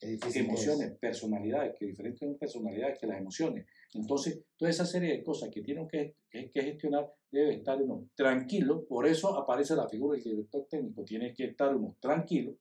[0.00, 3.66] emociones, personalidades, que diferentes son personalidades que las emociones.
[3.94, 8.86] Entonces, toda esa serie de cosas que tienen que, que, gestionar debe estar uno tranquilo.
[8.86, 11.04] Por eso aparece la figura del director técnico.
[11.04, 12.56] Tiene que estar uno tranquilo,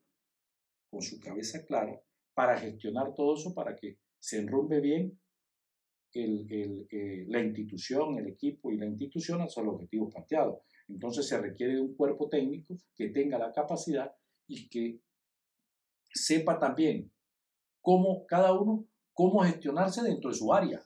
[0.89, 2.01] con su cabeza clara,
[2.33, 5.19] para gestionar todo eso, para que se enrumbe bien
[6.13, 10.59] la institución, el equipo y la institución hacia los objetivos planteados.
[10.87, 14.11] Entonces se requiere de un cuerpo técnico que tenga la capacidad
[14.47, 14.99] y que
[16.13, 17.11] sepa también
[17.81, 20.81] cómo cada uno, cómo gestionarse dentro de su área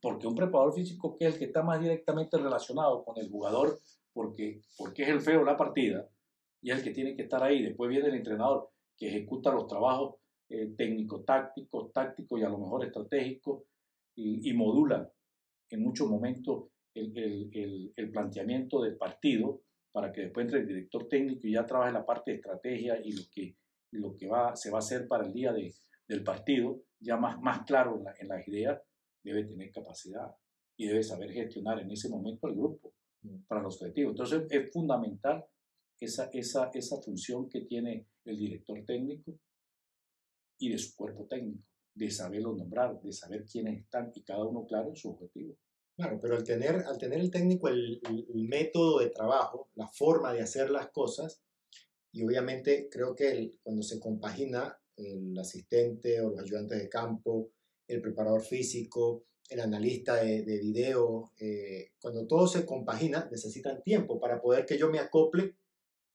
[0.00, 3.78] porque un preparador físico que es el que está más directamente relacionado con el jugador,
[4.12, 6.08] porque, porque es el feo la partida,
[6.60, 7.62] y es el que tiene que estar ahí.
[7.62, 10.16] Después viene el entrenador que ejecuta los trabajos
[10.48, 13.62] eh, técnicos, tácticos, tácticos y a lo mejor estratégicos,
[14.20, 15.12] y, modula
[15.70, 17.16] en muchos momentos el,
[17.52, 21.92] el, el, planteamiento del partido para que después entre el director técnico y ya trabaje
[21.92, 23.56] la parte de estrategia y lo que,
[23.92, 25.72] lo que va, se va a hacer para el día de,
[26.08, 28.82] del partido, ya más, más claro en, en las ideas
[29.22, 30.34] debe tener capacidad
[30.76, 33.42] y debe saber gestionar en ese momento el grupo mm.
[33.46, 34.12] para los objetivos.
[34.12, 35.44] Entonces es fundamental
[36.00, 39.38] esa, esa, esa función que tiene el director técnico
[40.58, 41.62] y de su cuerpo técnico,
[41.98, 45.56] de saberlo nombrar, de saber quiénes están y cada uno claro en su objetivo.
[45.96, 48.00] Claro, pero al tener, al tener el técnico el,
[48.34, 51.42] método de trabajo, la forma de hacer las cosas,
[52.12, 57.50] y obviamente creo que cuando se compagina el asistente o los ayudantes de campo,
[57.88, 64.20] el preparador físico, el analista de, de video, eh, cuando todo se compagina, necesitan tiempo
[64.20, 65.56] para poder que yo me acople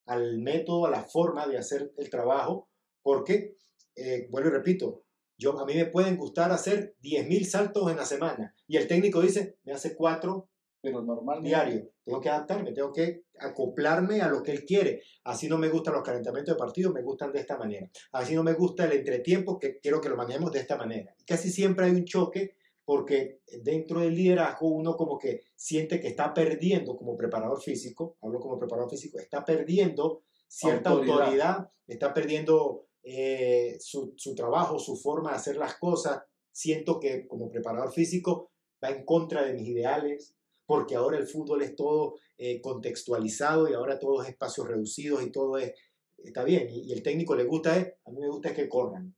[0.06, 2.70] al método, a la forma de hacer el trabajo,
[3.02, 3.58] porque,
[3.96, 5.03] eh, vuelvo y repito,
[5.44, 9.22] yo, a mí me pueden gustar hacer 10.000 saltos en la semana y el técnico
[9.22, 10.50] dice, me hace cuatro
[10.84, 11.90] pero normal diario.
[12.04, 15.02] Tengo que adaptarme, tengo que acoplarme a lo que él quiere.
[15.24, 17.90] Así no me gustan los calentamientos de partido, me gustan de esta manera.
[18.12, 21.16] Así no me gusta el entretiempo, que quiero que lo manejemos de esta manera.
[21.26, 26.34] casi siempre hay un choque porque dentro del liderazgo uno como que siente que está
[26.34, 33.78] perdiendo como preparador físico, hablo como preparador físico, está perdiendo cierta autoridad, está perdiendo eh,
[33.80, 36.24] su, su trabajo, su forma de hacer las cosas.
[36.52, 38.52] Siento que como preparador físico
[38.84, 40.36] va en contra de mis ideales,
[40.66, 45.32] porque ahora el fútbol es todo eh, contextualizado y ahora todo es espacios reducidos y
[45.32, 45.74] todo es,
[46.18, 49.16] está bien, y, el técnico le gusta es, a mí me gusta es que corran,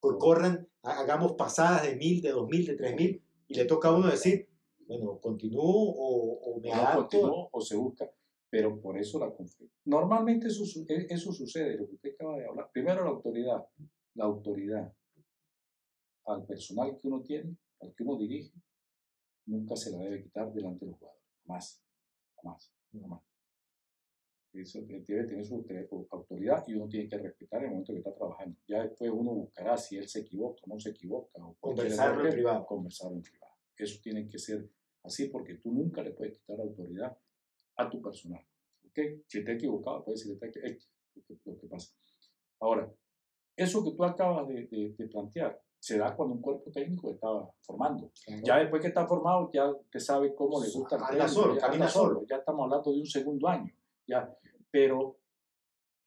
[0.00, 3.88] que corran, hagamos pasadas de mil, de dos mil, de tres mil, y le toca
[3.88, 4.48] a uno decir,
[4.86, 7.48] bueno, continúo o, me adapto.
[7.50, 8.10] o se busca,
[8.52, 9.34] pero por eso la
[9.86, 12.70] Normalmente eso, e, eso sucede, lo que usted acaba de hablar.
[12.70, 13.64] Primero la autoridad,
[14.12, 14.94] la autoridad
[16.26, 18.52] al personal que uno tiene, al que uno dirige,
[19.46, 21.24] nunca se la debe quitar delante de los jugadores.
[21.46, 21.82] Jamás.
[22.36, 22.74] Jamás.
[22.92, 23.22] Jamás.
[24.52, 28.58] Eso debe tener su autoridad y uno tiene que respetar el momento que está trabajando.
[28.68, 31.42] Ya después uno buscará si él se equivoca o no se equivoca.
[31.42, 32.66] O conversarlo en privado.
[32.66, 33.54] Conversarlo en privado.
[33.78, 34.68] Eso tiene que ser
[35.04, 37.16] así porque tú nunca le puedes quitar la autoridad
[37.76, 38.44] a tu personal.
[38.86, 38.98] ¿Ok?
[39.26, 40.78] Si está equivocado, puede decir que,
[41.44, 41.94] lo que pasa.
[42.60, 42.92] Ahora,
[43.56, 47.26] eso que tú acabas de, de plantear, se da cuando un cuerpo técnico está
[47.60, 48.12] formando.
[48.44, 51.88] Ya después que está formado, ya usted sabe cómo le gusta el técnico, solo, camina
[51.88, 52.24] solo.
[52.30, 53.74] Ya estamos hablando de un segundo año.
[54.06, 54.32] Ya.
[54.70, 55.18] Pero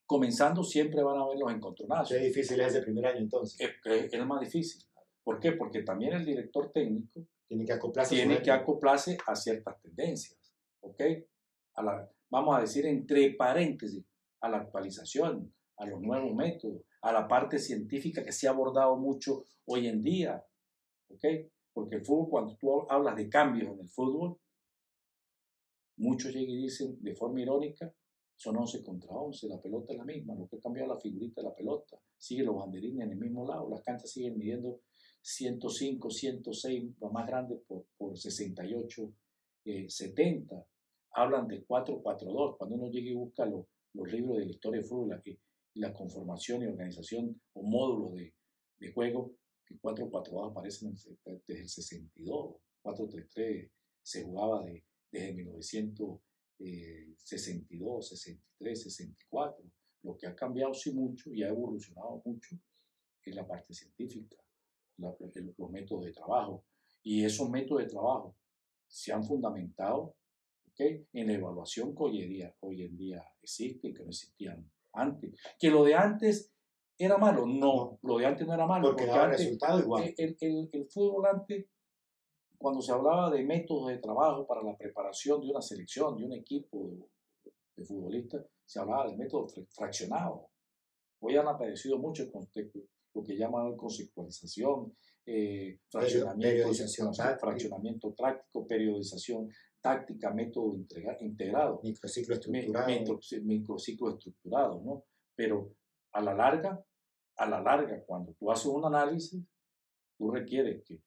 [0.06, 2.08] comenzando siempre van a haber los encontronazos.
[2.08, 3.60] Qué difícil es ese primer año entonces.
[3.60, 4.82] Es, es, más difícil.
[5.22, 5.52] ¿Por qué?
[5.52, 10.40] Porque también el director técnico tiene que acoplarse, tiene que acoplarse a ciertas tendencias.
[10.80, 11.04] ¿Ok?
[11.76, 14.04] A la, vamos a decir entre paréntesis,
[14.42, 18.98] a la actualización, a los nuevos métodos, a la parte científica que se ha abordado
[18.98, 20.44] mucho hoy en día.
[21.10, 21.24] ¿Ok?
[21.74, 24.38] Porque el fútbol, cuando tú hablas de cambios en el fútbol,
[25.98, 27.94] Muchos llegan y dicen de forma irónica,
[28.36, 31.42] son 11 contra 11, la pelota es la misma, lo que ha cambiado la figurita
[31.42, 34.82] de la pelota, sigue los banderines en el mismo lado, las canchas siguen midiendo
[35.22, 39.14] 105, 106, lo más grande por, por 68,
[39.88, 40.66] 70.
[41.18, 43.66] Hablan de 4-4-2, cuando uno llega y busca los
[44.12, 45.24] libros de la historia de fútbol, la,
[45.76, 48.34] la conformación y organización o módulos de,
[48.80, 49.34] de juego,
[49.68, 53.72] el 4-4-2 aparece desde el 62, 4-3-3
[54.04, 59.66] se jugaba de, desde 1962, 63, 64.
[60.04, 62.58] Lo que ha cambiado sí mucho y ha evolucionado mucho
[63.24, 64.36] es la parte científica,
[64.98, 65.16] los
[65.72, 66.64] métodos de trabajo.
[67.02, 68.36] Y esos métodos de trabajo
[68.88, 70.16] se han fundamentado
[70.78, 75.34] en la evaluación que hoy en, día, hoy en día existe, que no existían antes.
[75.60, 76.54] Que lo de antes
[76.98, 78.90] era malo, no, lo de antes no era malo.
[78.90, 80.14] Porque, porque resultado igual.
[80.18, 81.66] El, el, el, fútbol antes,
[82.58, 86.34] cuando se hablaba de métodos de trabajo para la preparación de una selección, de un
[86.34, 90.50] equipo de, de futbolistas, se hablaba de método fraccionado.
[91.20, 92.24] Hoy han aparecido mucho
[93.14, 94.94] lo que llaman conceptualización,
[95.26, 96.72] eh, fraccionamiento,
[97.40, 99.50] fraccionamiento táctico, periodización
[99.86, 100.76] táctica, método
[101.22, 101.80] integrado.
[101.84, 103.20] Microciclo estructurado.
[103.44, 105.04] microciclo estructurado, ¿no?
[105.36, 105.76] Pero
[106.14, 106.84] a la larga,
[107.38, 109.44] a la larga, cuando tú haces un análisis,
[110.18, 111.00] tú requieres que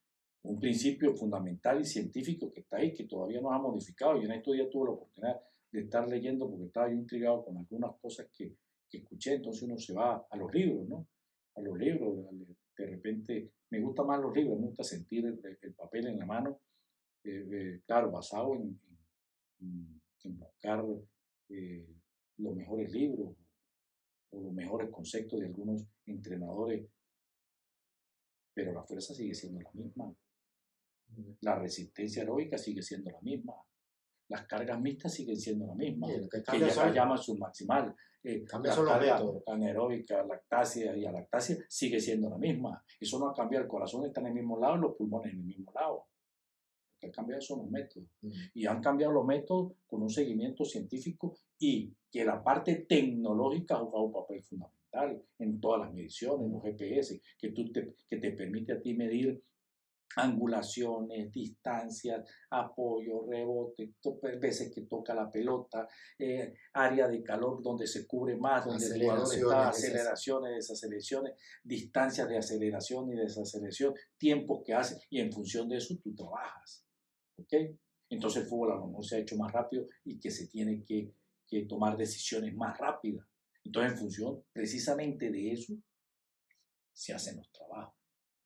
[0.43, 4.17] un principio fundamental y científico que está ahí, que todavía no ha modificado.
[4.17, 5.41] Y en estos días tuve la oportunidad
[5.73, 8.55] de estar leyendo porque estaba yo intrigado con algunas cosas que,
[8.88, 11.09] que escuché, entonces uno se va a los libros, ¿no?
[11.57, 12.14] A los libros,
[12.79, 16.27] de repente me gusta más los libros, me gusta sentir el, el papel en la
[16.27, 16.61] mano,
[17.29, 18.81] eh, eh, claro, basado en,
[19.61, 20.85] en, en buscar
[21.51, 21.87] eh,
[22.38, 23.37] los mejores libros
[24.31, 26.87] o los mejores conceptos de algunos entrenadores,
[28.55, 30.14] pero la fuerza sigue siendo la misma.
[31.41, 33.55] La resistencia heroica sigue siendo la misma.
[34.29, 36.09] Las cargas mixtas siguen siendo la misma.
[36.09, 37.95] que, ya la llaman submaximal.
[38.23, 42.85] Eh, la carga anaeróbica, lactasia y alactasia sigue siendo la misma.
[43.01, 43.64] Eso no ha cambiado.
[43.64, 46.08] El corazón está en el mismo lado los pulmones en el mismo lado.
[47.01, 48.09] Que ha cambiado son los métodos.
[48.55, 53.79] Y han cambiado los métodos con un seguimiento científico y que la parte tecnológica ha
[53.79, 58.33] jugado un papel fundamental en todas las mediciones, los GPS, que, tú te, que te
[58.33, 59.43] permite a ti medir
[60.17, 63.95] angulaciones, distancias, apoyo, rebote,
[64.41, 65.87] veces que toca la pelota,
[66.19, 72.29] eh, área de calor donde se cubre más, donde el jugador está, aceleraciones, desaceleraciones, distancias
[72.29, 76.88] de aceleración y desaceleración, tiempos que hace, y en función de eso tú trabajas.
[78.11, 80.85] Entonces el fútbol a lo mejor se ha hecho más rápido y que se tiene
[80.85, 81.12] que
[81.48, 83.27] que tomar decisiones más rápidas.
[83.64, 85.74] Entonces, en función precisamente de eso,
[86.92, 87.94] se hacen los trabajos.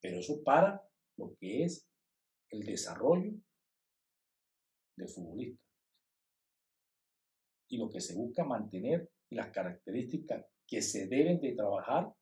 [0.00, 0.82] Pero eso para
[1.16, 1.86] lo que es
[2.50, 3.32] el desarrollo
[4.96, 5.62] del futbolista.
[7.68, 12.12] Y lo que se busca mantener las características que se deben de trabajar,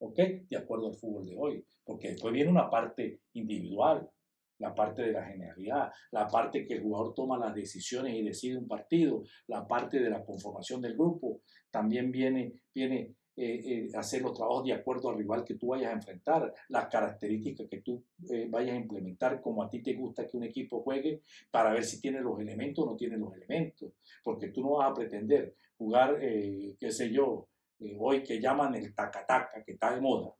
[0.00, 0.18] ¿ok?
[0.48, 1.66] De acuerdo al fútbol de hoy.
[1.84, 4.10] Porque después viene una parte individual,
[4.58, 8.58] la parte de la genialidad, la parte que el jugador toma las decisiones y decide
[8.58, 11.40] un partido, la parte de la conformación del grupo,
[11.70, 15.90] también viene, viene eh, eh, hacer los trabajos de acuerdo al rival que tú vayas
[15.90, 20.26] a enfrentar, las características que tú eh, vayas a implementar, como a ti te gusta
[20.26, 23.92] que un equipo juegue, para ver si tiene los elementos o no tiene los elementos,
[24.24, 27.50] porque tú no vas a pretender jugar, qué sé yo,
[27.98, 30.32] hoy que llaman el tacataca, que está de moda.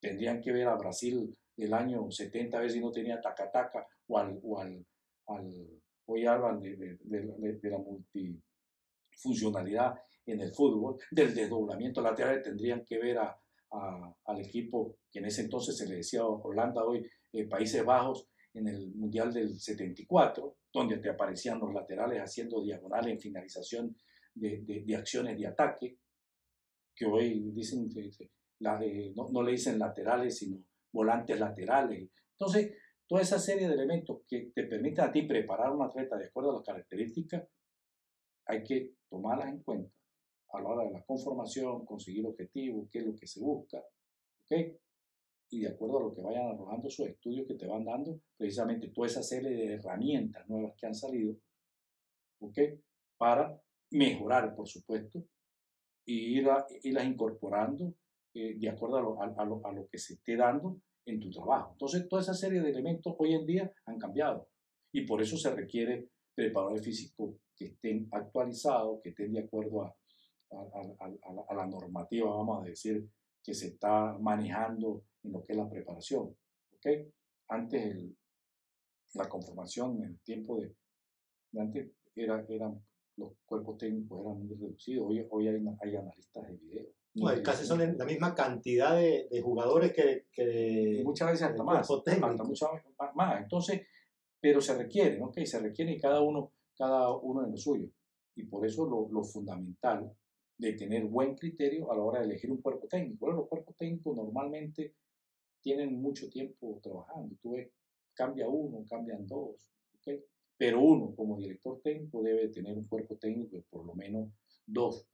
[0.00, 4.18] Tendrían que ver a Brasil del año 70, a ver si no tenía taca-taca o
[4.18, 4.84] al, o al,
[6.06, 9.94] hoy hablan de, de, de, la multifuncionalidad
[10.26, 13.38] en el fútbol, del desdoblamiento lateral, tendrían que ver a,
[14.26, 18.68] al equipo que en ese entonces se le decía Holanda, hoy eh, Países Bajos, en
[18.68, 23.96] el Mundial del 74, donde te aparecían los laterales haciendo diagonales en finalización
[24.34, 25.96] de, de acciones de ataque,
[26.94, 27.88] que hoy dicen,
[28.58, 28.78] la,
[29.14, 30.62] no, no, le dicen laterales, sino
[30.92, 32.10] volantes laterales.
[32.38, 32.76] Entonces,
[33.06, 36.50] toda esa serie de elementos que te permiten a ti preparar un atleta de acuerdo
[36.50, 37.48] a las características,
[38.46, 39.92] hay que tomarlas en cuenta
[40.52, 44.78] a la hora de la conformación, conseguir objetivos, qué es lo que se busca, ¿ok?
[45.50, 48.88] Y de acuerdo a lo que vayan arrojando sus estudios que te van dando, precisamente
[48.88, 51.36] toda esa serie de herramientas nuevas que han salido,
[52.40, 52.58] ¿ok?
[53.16, 55.24] Para mejorar, por supuesto,
[56.04, 56.48] y ir
[56.82, 57.94] irlas incorporando
[58.34, 61.30] eh, de acuerdo a lo, a, lo, a lo que se esté dando en tu
[61.30, 61.72] trabajo.
[61.72, 64.48] Entonces, toda esa serie de elementos hoy en día han cambiado
[64.92, 69.96] y por eso se requiere preparadores físicos que estén actualizados, que estén de acuerdo a,
[70.50, 73.08] a, la normativa, vamos a decir,
[73.42, 76.34] que se está manejando en lo que es la preparación.
[76.76, 77.10] ¿okay?
[77.48, 78.12] Antes
[79.14, 80.74] la conformación en el tiempo de,
[81.58, 82.82] antes era, eran,
[83.16, 85.06] los cuerpos técnicos eran muy reducidos.
[85.08, 86.86] Hoy, hoy hay, hay analistas de video.
[87.14, 91.90] Bueno, casi son la misma cantidad de, de jugadores que, que muchas veces hasta más,
[91.90, 92.70] hasta muchas
[93.14, 93.42] más.
[93.42, 93.82] Entonces,
[94.40, 95.30] pero se requiere, ¿no?
[95.32, 97.88] se requiere y cada uno, cada uno en lo suyo.
[98.34, 100.10] Y por eso lo, lo, fundamental
[100.56, 103.26] de tener buen criterio a la hora de elegir un cuerpo técnico.
[103.26, 104.94] Bueno, los cuerpos técnicos normalmente
[105.60, 107.36] tienen mucho tiempo trabajando.
[107.42, 107.70] Tú ves,
[108.14, 109.70] cambia uno, cambian dos.
[110.56, 114.30] Pero uno, como director técnico, debe tener un cuerpo técnico de por lo menos
[114.66, 115.06] dos,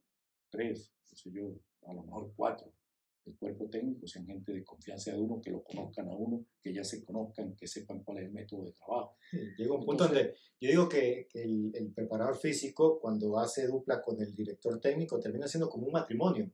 [0.49, 2.71] tres, no sé yo, a lo mejor cuatro.
[3.25, 6.73] El cuerpo técnico sean gente de confianza de uno, que lo conozcan a uno, que
[6.73, 9.17] ya se conozcan, que sepan cuál es el método de trabajo.
[9.57, 14.21] llega un punto donde yo digo que, el, el, preparador físico, cuando hace dupla con
[14.21, 16.51] el director técnico, termina siendo como un matrimonio.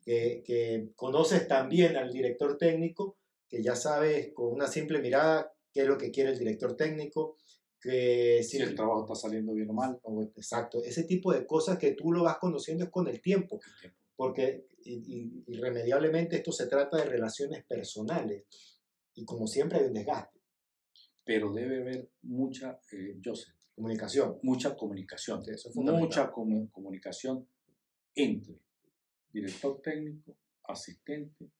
[0.00, 3.16] Que, que conoces también al director técnico,
[3.48, 7.36] que ya sabes con una simple mirada qué es lo que quiere el director técnico,
[7.84, 10.00] que si, el trabajo está saliendo bien o mal.
[10.36, 13.60] Exacto, ese tipo de cosas que tú lo vas conociendo es con el tiempo,
[14.16, 18.44] porque irremediablemente esto se trata de relaciones personales
[19.14, 20.40] y como siempre hay un desgaste.
[21.24, 24.38] Pero debe haber mucha, eh, Joseph, comunicación.
[24.42, 25.42] Mucha comunicación.
[25.74, 27.48] mucha comunicación
[28.14, 28.60] entre
[29.32, 31.50] director técnico, asistente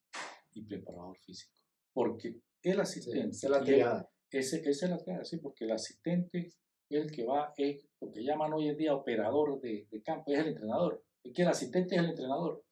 [0.53, 1.55] y preparador físico.
[1.93, 3.31] Porque el asistente...
[3.31, 6.57] es la ese, esa es la clave, sí, porque el asistente es
[6.89, 10.49] el que va, es lo que llaman hoy en día operador de, campo, es el
[10.49, 11.04] entrenador.
[11.25, 12.63] Es que el asistente es el entrenador.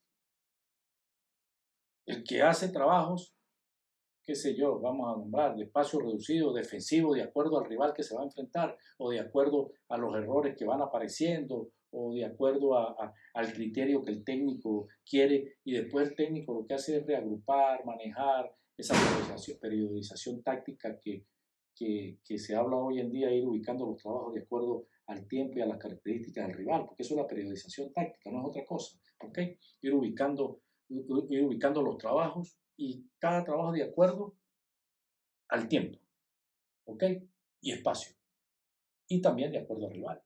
[2.06, 3.34] El que hace trabajos,
[4.22, 8.02] qué sé yo, vamos a nombrar, de espacio reducido, defensivo, de acuerdo al rival que
[8.02, 12.24] se va a enfrentar, o de acuerdo a los errores que van apareciendo, o de
[12.24, 17.06] acuerdo al criterio que el técnico quiere, y después el técnico lo que hace es
[17.06, 18.94] reagrupar, manejar esa
[19.60, 21.24] periodización táctica que,
[21.74, 25.58] que, que, se habla hoy en día, ir ubicando los trabajos de acuerdo al tiempo
[25.58, 28.64] y a las características del rival, porque eso es la periodización táctica, no es otra
[28.64, 28.98] cosa.
[29.20, 29.38] ¿ok?
[29.80, 34.36] Ir, ubicando, ir ubicando los trabajos y cada trabajo de acuerdo
[35.48, 35.98] al tiempo
[36.84, 37.04] ¿ok?
[37.60, 38.14] y espacio.
[39.08, 40.22] Y también de acuerdo al rival.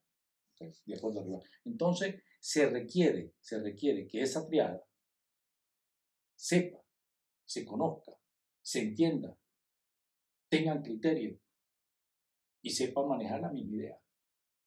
[0.59, 1.43] De acuerdo al rival.
[1.65, 4.83] Entonces, se requiere, se requiere que esa triada
[6.35, 6.79] sepa,
[7.45, 8.13] se conozca,
[8.63, 9.37] se entienda
[10.49, 11.39] tengan criterio
[12.63, 14.01] y sepan manejar la misma idea.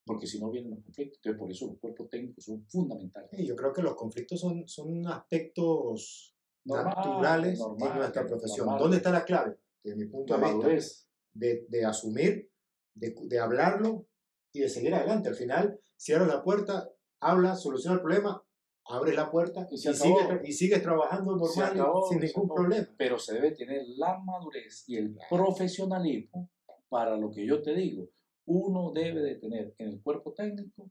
[0.10, 1.18] Porque si no vienen los conflictos.
[1.18, 3.30] Entonces, por eso los cuerpos técnicos son fundamentales.
[3.46, 6.36] yo creo que los conflictos son, son aspectos
[6.66, 8.76] naturales en nuestra profesión.
[8.80, 9.60] ¿Dónde está la clave?
[9.84, 12.52] Desde mi punto de vista, de, de, asumir,
[12.96, 14.08] de, de hablarlo
[14.52, 15.30] y de seguir adelante.
[15.30, 16.90] Al final, cierras la puerta,
[17.20, 18.44] hablas, soluciona el problema,
[18.86, 21.78] abres la puerta y, sigues, trabajando normal
[22.10, 22.88] sin ningún problema.
[22.98, 26.50] Pero se debe tener la madurez y el profesionalismo
[26.90, 28.10] para lo que yo te digo.
[28.52, 30.90] Uno debe de tener en el cuerpo técnico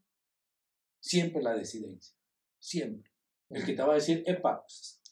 [1.00, 2.16] siempre la decidencia.
[2.56, 3.10] Siempre.
[3.50, 4.64] El que te va a decir, epa,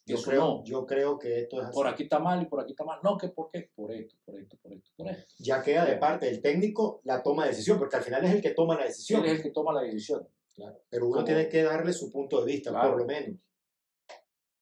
[0.04, 1.74] yo creo, yo creo que esto es así.
[1.74, 3.00] Por aquí está mal y por aquí está mal.
[3.02, 5.34] No, que por qué, por esto, por esto, por esto, por esto.
[5.40, 8.40] Ya queda de parte del técnico la toma de decisión, porque al final es el
[8.40, 9.24] que toma la decisión.
[9.24, 10.28] Él es el que toma la decisión.
[10.88, 13.40] Pero uno tiene que darle su punto de vista, por lo menos.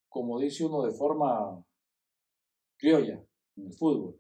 [0.08, 1.62] Como dice uno de forma
[2.78, 3.22] criolla
[3.56, 4.18] en el fútbol,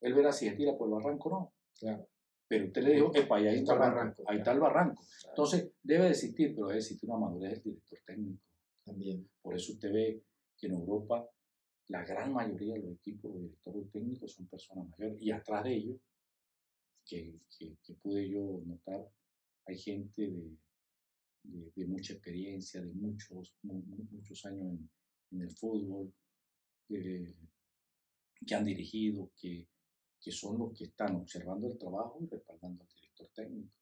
[0.00, 1.54] él verá si se tira por el barranco o no.
[1.78, 2.08] Claro.
[2.46, 4.24] Pero usted le dijo, epa, ahí está el barranco.
[4.26, 5.02] Ahí está el barranco.
[5.28, 8.42] Entonces, debe existir, pero debe existir una madurez del director técnico.
[8.84, 9.28] También.
[9.40, 10.22] Por eso usted ve
[10.56, 11.26] que en Europa
[11.88, 15.20] la gran mayoría de los equipos de directores técnicos son personas mayores.
[15.20, 16.00] Y atrás de ellos,
[17.06, 19.06] que, que, que pude yo notar,
[19.66, 20.56] hay gente de
[21.44, 24.90] de, mucha experiencia, de muchos, muchos años en,
[25.32, 26.12] en el fútbol,
[26.90, 27.34] eh,
[28.46, 29.68] que han dirigido, que,
[30.24, 33.72] que, son los que están observando el trabajo y respaldando al director técnico.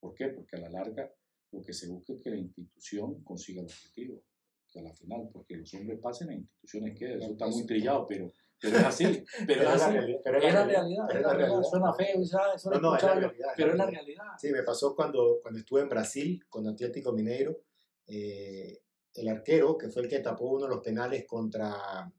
[0.00, 0.28] ¿Por qué?
[0.28, 1.12] Porque a la larga
[1.52, 4.22] lo que se busca es que la institución consiga el objetivo,
[4.68, 8.06] que a la final, porque los hombres pasen a instituciones que eso está muy trillado,
[8.06, 9.04] pero pero es así,
[9.46, 9.98] pero, es, así.
[10.24, 11.62] Pero es la realidad, es la realidad.
[11.62, 12.62] Suena feo, ¿sabes?
[12.62, 14.24] Suena no, no, es la realidad, pero es la realidad.
[14.38, 17.60] Sí, me pasó cuando, cuando estuve en Brasil con Atlético Mineiro,
[18.06, 18.80] eh,
[19.14, 22.10] el arquero, que fue el que tapó uno de los penales contra,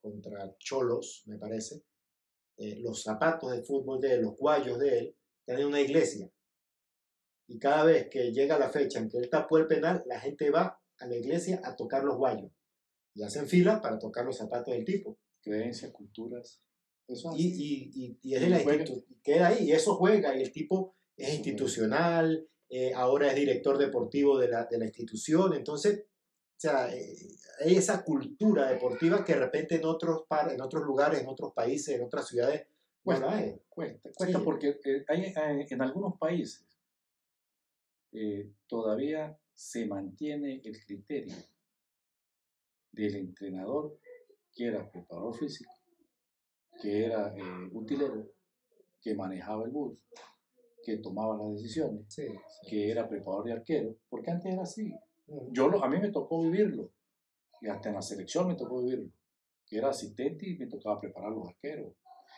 [0.00, 1.82] contra Cholos, me parece,
[2.56, 6.30] eh, los zapatos de fútbol de él, los guayos de él, tienen una iglesia.
[7.46, 10.50] Y cada vez que llega la fecha en que él tapó el penal, la gente
[10.50, 12.50] va a la iglesia a tocar los guayos.
[13.14, 15.18] Y hacen fila para tocar los zapatos del tipo
[15.48, 16.60] creencias, culturas.
[17.06, 18.62] Eso y, y, y, es de la
[19.22, 24.38] queda ahí, y eso juega, y el tipo es institucional, eh, ahora es director deportivo
[24.38, 26.04] de la, de la institución, entonces,
[26.58, 27.16] o sea, eh,
[27.60, 31.52] hay esa cultura deportiva que de repente en otros, par, en otros lugares, en otros
[31.54, 32.66] países, en otras ciudades,
[33.08, 35.32] Cuesta, cuesta, cuesta porque eh, hay,
[35.70, 36.66] en algunos países
[38.12, 41.34] eh, todavía se mantiene el criterio
[42.92, 43.98] del entrenador
[44.52, 45.72] que era preparador físico,
[46.82, 48.30] que era eh, utilero,
[49.00, 49.96] que manejaba el bus,
[50.84, 52.14] que tomaba las decisiones,
[52.68, 54.92] que era preparador de arquero, porque antes era así.
[55.50, 56.92] Yo a mí me tocó vivirlo,
[57.60, 59.10] y hasta en la selección me tocó vivirlo,
[59.66, 61.92] que era asistente y me tocaba preparar los arqueros.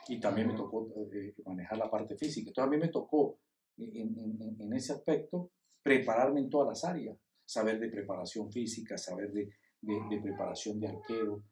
[0.09, 2.49] Y también me tocó eh, manejar la parte física.
[2.49, 3.39] Entonces a mí me tocó
[3.77, 9.49] en, ese aspecto prepararme en todas las áreas, saber de preparación física, saber de,
[9.81, 11.43] de, preparación de arquero,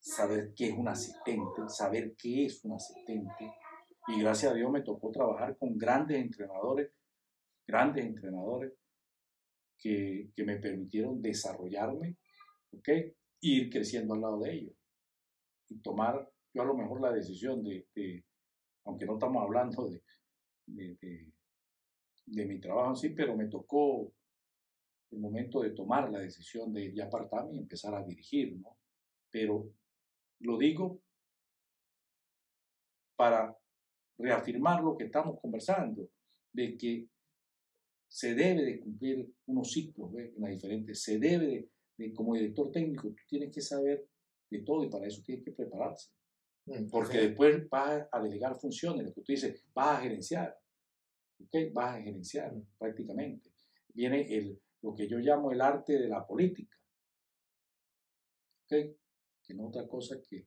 [0.00, 3.52] saber qué es un asistente, saber qué es un asistente.
[4.08, 6.90] Y gracias a Dios me tocó trabajar con grandes entrenadores,
[7.66, 8.72] grandes entrenadores
[9.78, 12.16] que, que me permitieron desarrollarme,
[12.72, 12.88] ¿ok?
[13.40, 14.74] ir creciendo al lado de ellos
[15.68, 18.24] y tomar yo a lo mejor la decisión de,
[18.84, 20.02] aunque no estamos hablando de,
[20.66, 21.32] de,
[22.26, 24.12] de, mi trabajo en sí, pero me tocó
[25.10, 28.76] el momento de tomar la decisión de ya apartarme y empezar a dirigir, ¿no?
[29.30, 29.70] Pero
[30.40, 31.00] lo digo
[33.16, 33.56] para
[34.18, 36.08] reafirmar lo que estamos conversando,
[36.52, 37.08] de que
[38.08, 40.32] se debe de cumplir unos ciclos ¿ves?
[40.34, 44.08] en las diferentes, se debe de, de, como director técnico, tú tienes que saber
[44.50, 46.10] de todo y para eso tienes que prepararse.
[46.66, 50.58] Mm, porque después vas a delegar funciones, lo que tú dices, vas a gerenciar,
[51.40, 51.72] ¿ok?
[51.72, 52.66] Vas a gerenciar mm.
[52.78, 53.50] prácticamente.
[53.94, 56.76] Viene el, lo que yo llamo el arte de la política,
[58.64, 58.96] ¿ok?
[59.42, 60.46] Que no otra cosa que,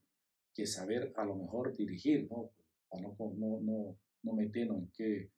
[0.52, 2.50] que saber a lo mejor dirigir, ¿no?
[2.88, 5.30] Para no, no, no, no meternos en qué,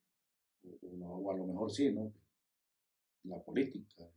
[1.03, 2.13] o, a lo mejor sí, ¿no?
[3.25, 4.11] La política,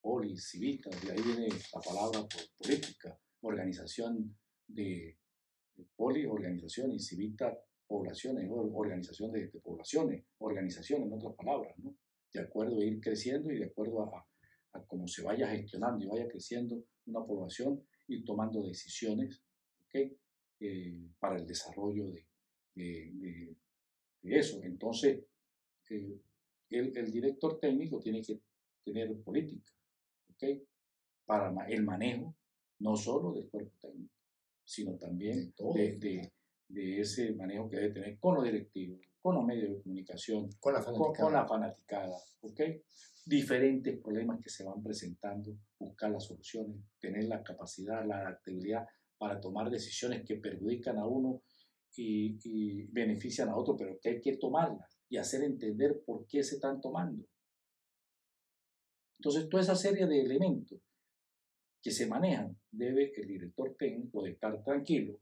[0.00, 2.26] polis, civita, de ahí viene la palabra
[2.56, 4.36] política, organización
[4.66, 5.18] de,
[5.94, 11.96] poli, organización y civita, poblaciones, organización de, poblaciones, organización en otras palabras, ¿no?
[12.32, 14.26] De acuerdo a ir creciendo y de acuerdo a,
[14.86, 19.42] cómo se vaya gestionando y vaya creciendo una población y tomando decisiones,
[19.86, 20.12] ¿ok?
[20.60, 22.26] Eh, para el desarrollo de,
[22.74, 23.56] de,
[24.22, 24.62] eso.
[24.62, 25.24] Entonces,
[25.90, 26.20] eh,
[26.70, 28.40] el, el, director técnico tiene que
[28.84, 29.72] tener política,
[30.30, 30.44] ¿ok?
[31.24, 32.34] Para el manejo
[32.80, 34.14] no solo del cuerpo técnico,
[34.64, 36.32] sino también de,
[36.68, 40.74] de, ese manejo que debe tener con los directivos, con los medios de comunicación, con
[40.74, 42.16] la fanaticada, con, la fanaticada.
[43.24, 48.86] Diferentes problemas que se van presentando, buscar las soluciones, tener la capacidad, la adaptabilidad
[49.18, 51.42] para tomar decisiones que perjudican a uno
[51.96, 56.42] y, y benefician a otro, pero que hay que tomarlas y hacer entender por qué
[56.42, 57.26] se están tomando.
[59.18, 60.80] Entonces, toda esa serie de elementos
[61.82, 65.20] que se manejan, debe el director técnico de estar tranquilo,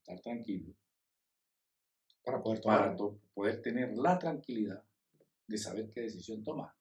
[0.00, 0.74] estar tranquilo,
[2.24, 2.96] para poder, para
[3.32, 4.82] poder tener la tranquilidad
[5.46, 6.74] de saber qué decisión tomar.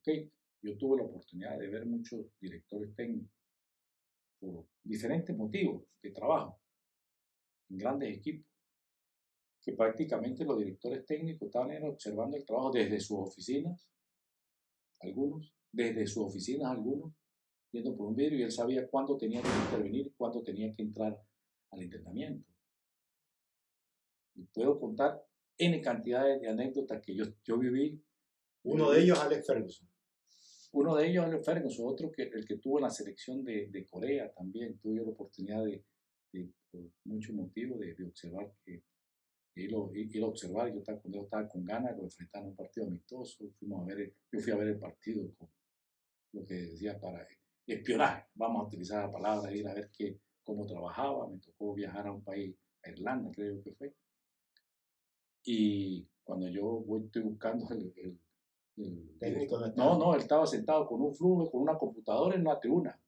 [0.00, 0.30] ¿Okay?
[0.60, 3.30] Yo tuve la oportunidad de ver muchos directores técnicos
[4.40, 6.60] por diferentes motivos de trabajo
[7.70, 8.50] en grandes equipos,
[9.68, 13.86] que prácticamente los directores técnicos estaban observando el trabajo desde sus oficinas,
[14.98, 17.12] algunos, desde sus oficinas algunos,
[17.70, 21.20] viendo por un vidrio y él sabía cuándo tenía que intervenir, cuándo tenía que entrar
[21.70, 22.50] al entrenamiento.
[24.36, 25.22] Y puedo contar
[25.58, 28.02] N cantidades de anécdotas que yo, yo viví.
[28.62, 29.86] Uno de ellos, Alex Ferguson.
[30.72, 33.84] Uno de ellos, Alex Ferguson, otro que el que tuvo en la selección de, de
[33.84, 34.78] Corea también.
[34.78, 35.84] Tuve la oportunidad de,
[36.32, 38.82] de por muchos motivos, de, de observar que
[39.62, 40.72] ir, a observar.
[40.72, 43.50] Yo estaba, cuando yo estaba con ganas, lo enfrentaron un partido amistoso.
[43.58, 45.48] Fuimos a ver, yo fui a ver el partido con
[46.32, 47.26] lo que decía para
[47.74, 52.06] espionaje, vamos a utilizar la palabra, ir a ver qué, cómo trabajaba, me tocó viajar
[52.06, 53.94] a un país, a Irlanda creo que fue,
[55.44, 58.18] y cuando yo voy, estoy buscando el, el,
[59.18, 62.98] técnico, no, no, él estaba sentado con un flujo, con una computadora en una tribuna,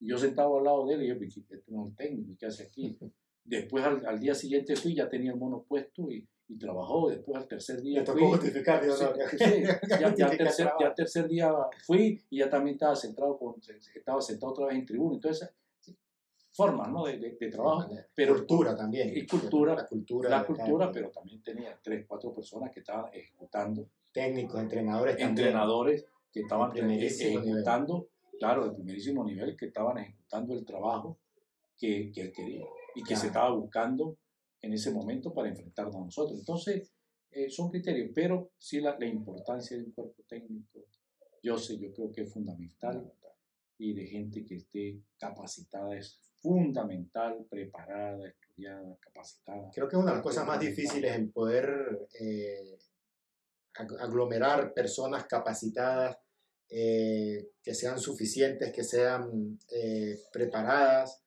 [0.00, 2.46] y yo sentado al lado de él, y yo, este no es el técnico, ¿qué
[2.46, 2.98] hace aquí?
[3.44, 7.10] Después al, al, día siguiente fui, ya tenía el mono puesto y, y trabajó.
[7.10, 8.04] Después al tercer día.
[8.04, 11.52] tocó justificar, ya, ya, tercer, ya tercer día
[11.84, 13.56] fui y ya también estaba sentado, con,
[13.94, 15.16] estaba sentado otra vez en tribuna.
[15.16, 15.50] Entonces,
[16.52, 17.04] formas ¿no?
[17.04, 17.90] de, de, trabajo.
[18.14, 19.16] Pero, cultura también.
[19.16, 19.74] Y cultura.
[19.74, 20.30] La cultura.
[20.30, 23.88] La cultura, pero también tenía tres, cuatro personas que estaban ejecutando.
[24.12, 25.18] Técnicos, entrenadores.
[25.18, 31.18] Entrenadores que estaban ejecutando, claro, de primerísimo nivel, que estaban ejecutando el trabajo
[31.76, 32.64] que, que él quería
[32.94, 34.18] y que se estaba buscando
[34.60, 36.38] en ese momento para enfrentarnos a nosotros.
[36.38, 36.92] Entonces,
[37.30, 40.84] eh, son criterios, pero sí la, la, importancia de un cuerpo técnico,
[41.42, 43.10] yo sé, yo creo que es fundamental
[43.78, 49.70] y de gente que esté capacitada es fundamental, preparada, estudiada capacitada.
[49.72, 52.78] Creo que es una de las cosas más difíciles en poder eh,
[53.74, 56.16] aglomerar personas capacitadas
[56.68, 61.22] eh, que sean suficientes, que sean eh, preparadas,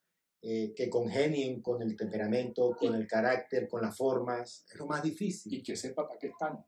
[0.48, 4.64] eh, que congenien con el temperamento, con el carácter, con las formas.
[4.72, 5.52] Es lo más difícil.
[5.56, 6.64] Y que sepa para qué están.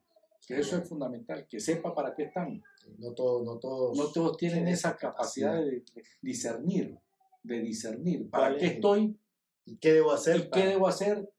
[0.47, 2.59] Que eso es fundamental, que sepa para qué están.
[2.97, 5.84] No, todo, no, todos, no todos tienen esa capacidad, de,
[6.23, 6.97] discernir,
[7.43, 9.15] de discernir para qué estoy
[9.63, 10.38] y qué debo hacer.
[10.38, 11.30] Y qué debo hacer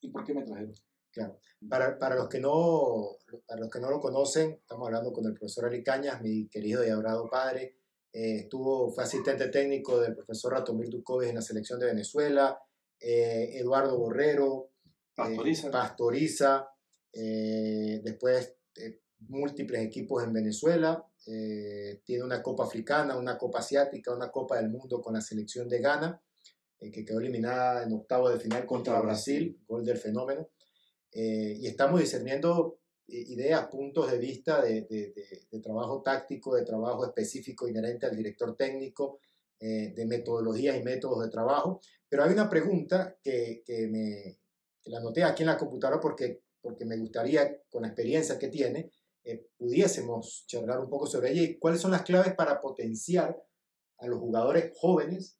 [0.00, 0.74] y por qué me trajeron.
[1.10, 1.40] Claro.
[1.68, 3.16] Para, para, los que no,
[3.48, 6.86] para los que no lo conocen, estamos hablando con el profesor Ali Cañas, mi querido
[6.86, 7.78] y adorado padre.
[8.14, 12.56] Eh, estuvo, fue asistente técnico del profesor Ratomir Dukovic en la selección de Venezuela.
[13.00, 14.70] Eh, Eduardo Borrero.
[15.14, 15.68] Pastoriza.
[15.68, 16.66] Eh, Pastoriza.
[17.12, 18.54] después
[19.28, 21.04] múltiples equipos en Venezuela.
[22.04, 25.80] tiene una Copa Africana, una Copa Asiática, una Copa del Mundo con la selección de
[25.80, 26.22] Ghana,
[26.78, 30.48] que quedó eliminada en octavo de final contra Brasil, gol del fenómeno.
[31.14, 37.04] Eh, y estamos discerniendo eh, ideas, puntos de vista de, de, trabajo táctico, de trabajo
[37.04, 39.20] específico inherente al director técnico,
[39.60, 41.80] eh, de metodologías y métodos de trabajo.
[42.08, 44.38] Pero hay una pregunta que, que me
[44.84, 48.48] que la anoté aquí en la computadora porque, porque me gustaría, con la experiencia que
[48.48, 48.92] tiene,
[49.56, 53.42] pudiésemos charlar un poco sobre ella y cuáles son las claves para potenciar
[53.98, 55.38] a los jugadores jóvenes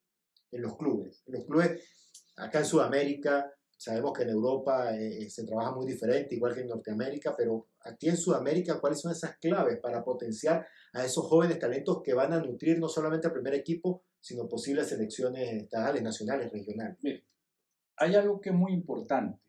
[0.50, 1.22] en los clubes.
[1.26, 1.82] En los clubes,
[2.36, 6.68] acá en Sudamérica, Sabemos que en Europa eh, se trabaja muy diferente, igual que en
[6.68, 12.02] Norteamérica, pero aquí en Sudamérica, ¿cuáles son esas claves para potenciar a esos jóvenes talentos
[12.02, 16.98] que van a nutrir no solamente al primer equipo, sino posibles selecciones estatales, nacionales, regionales?
[17.02, 17.26] Mire,
[17.96, 19.40] hay algo que es muy importante.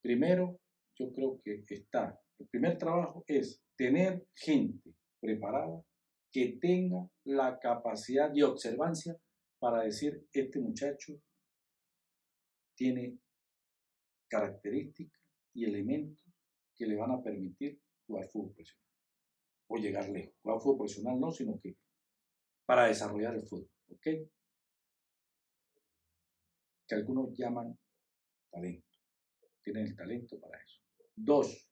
[0.00, 0.58] Primero,
[0.98, 5.82] yo creo que está, el primer trabajo es tener gente preparada
[6.32, 9.16] que tenga la capacidad de observancia
[9.60, 11.14] para decir, este muchacho
[12.76, 13.18] tiene
[14.28, 15.20] características
[15.52, 16.24] y elementos
[16.74, 18.84] que le van a permitir jugar fútbol profesional
[19.68, 20.34] o llegar lejos.
[20.42, 21.76] Jugar fútbol profesional no, sino que
[22.66, 23.70] para desarrollar el fútbol.
[23.88, 24.02] ¿Ok?
[26.86, 27.78] Que algunos llaman
[28.50, 28.88] talento.
[29.62, 30.80] Tienen el talento para eso.
[31.16, 31.70] Dos,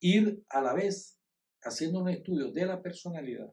[0.00, 1.18] ir a la vez
[1.62, 3.52] haciendo un estudio de la personalidad,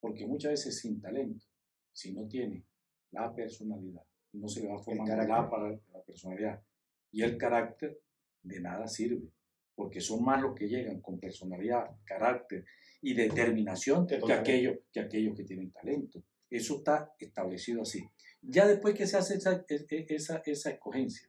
[0.00, 1.46] porque muchas veces sin talento,
[1.92, 2.66] si no tiene
[3.12, 4.04] la personalidad,
[4.36, 6.62] no se le va a formar la, para la personalidad.
[7.10, 8.00] Y el carácter
[8.42, 9.28] de nada sirve,
[9.74, 12.64] porque son más los que llegan con personalidad, carácter
[13.02, 16.22] y determinación que, aquellos, que aquellos que tienen talento.
[16.48, 18.08] Eso está establecido así.
[18.42, 21.28] Ya después que se hace esa, e, e, esa, esa escogencia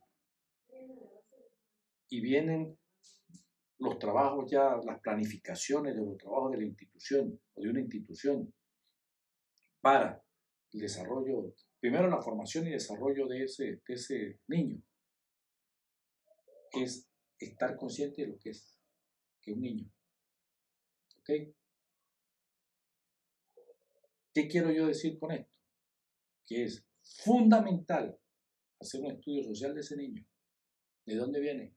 [2.10, 2.78] y vienen
[3.80, 8.53] los trabajos ya, las planificaciones de los trabajos de la institución o de una institución
[9.82, 10.24] para
[10.74, 11.53] el desarrollo
[11.88, 14.83] primero la formación y desarrollo de ese, ese niño
[16.73, 17.07] es
[17.39, 18.77] estar consciente de lo que es
[19.41, 19.89] que un niño.
[21.19, 21.29] ¿Ok?
[24.33, 25.49] ¿Qué quiero yo decir con esto?
[26.45, 26.85] Que es
[27.23, 28.19] fundamental
[28.81, 30.27] hacer un estudio social de ese niño.
[31.05, 31.73] ¿De dónde viene?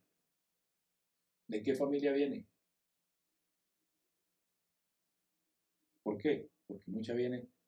[1.46, 2.48] ¿De qué familia viene?
[6.02, 6.50] ¿Por qué?
[6.66, 7.16] Porque muchas,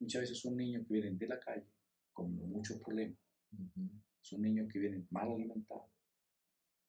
[0.01, 1.69] muchas veces son niños que vienen de la calle,
[2.13, 3.19] con muchos problemas.
[4.21, 5.91] Son niños que vienen mal alimentados,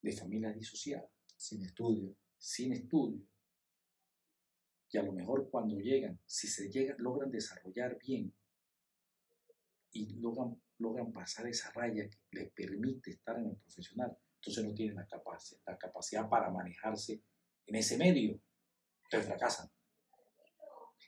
[0.01, 2.15] de familias disociadas, sin estudio.
[2.37, 3.25] Sin estudio.
[4.89, 8.33] Que a lo mejor cuando llegan, si se llegan, logran desarrollar bien
[9.91, 14.73] y logran, logran pasar esa raya que les permite estar en el profesional, entonces no
[14.73, 17.23] tienen la capacidad, la capacidad para manejarse
[17.65, 18.39] en ese medio.
[19.05, 19.69] Entonces fracasan.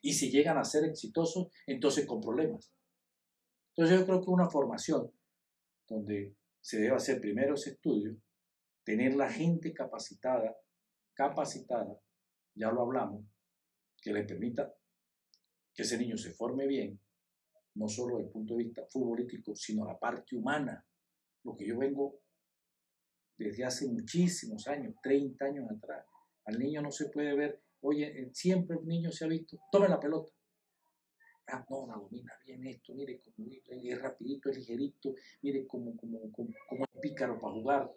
[0.01, 2.74] Y si llegan a ser exitosos, entonces con problemas.
[3.75, 5.11] Entonces yo creo que una formación
[5.87, 8.17] donde se debe hacer primero ese estudio,
[8.85, 10.55] tener la gente capacitada,
[11.13, 11.99] capacitada,
[12.55, 13.25] ya lo hablamos,
[14.01, 14.73] que le permita
[15.73, 16.99] que ese niño se forme bien,
[17.75, 20.85] no solo desde el punto de vista futbolístico, sino la parte humana.
[21.43, 22.21] Lo que yo vengo
[23.37, 26.05] desde hace muchísimos años, 30 años atrás.
[26.45, 29.99] Al niño no se puede ver, oye, siempre el niño se ha visto, tome la
[29.99, 30.31] pelota,
[31.47, 36.49] Ah, no, la domina bien esto, mire cómo es rapidito, es ligerito, mire cómo, cómo,
[36.83, 37.93] es pícaro para jugar.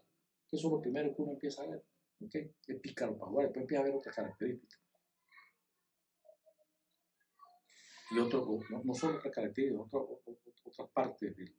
[0.53, 1.83] Eso es lo primero que uno empieza a ver.
[2.25, 2.53] ¿okay?
[2.67, 4.81] Es pícaro para jugar, después empieza a ver otras características.
[8.11, 9.87] Y otro, no, solo otras características,
[10.65, 11.55] otras partes, de,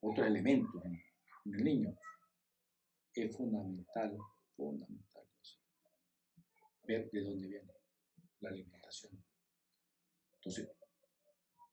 [0.00, 1.02] otros elementos en,
[1.46, 1.98] en, el niño.
[3.14, 4.18] Es fundamental,
[4.56, 5.12] fundamental
[6.84, 7.72] ver de dónde viene
[8.40, 9.12] la alimentación.
[10.36, 10.68] Entonces,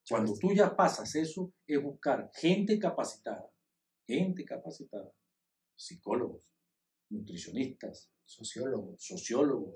[0.10, 3.50] cuando tú ya pasas eso, es buscar gente capacitada
[4.10, 5.12] gente capacitada,
[5.76, 6.42] psicólogos,
[7.10, 9.76] nutricionistas, sociólogos, sociólogos,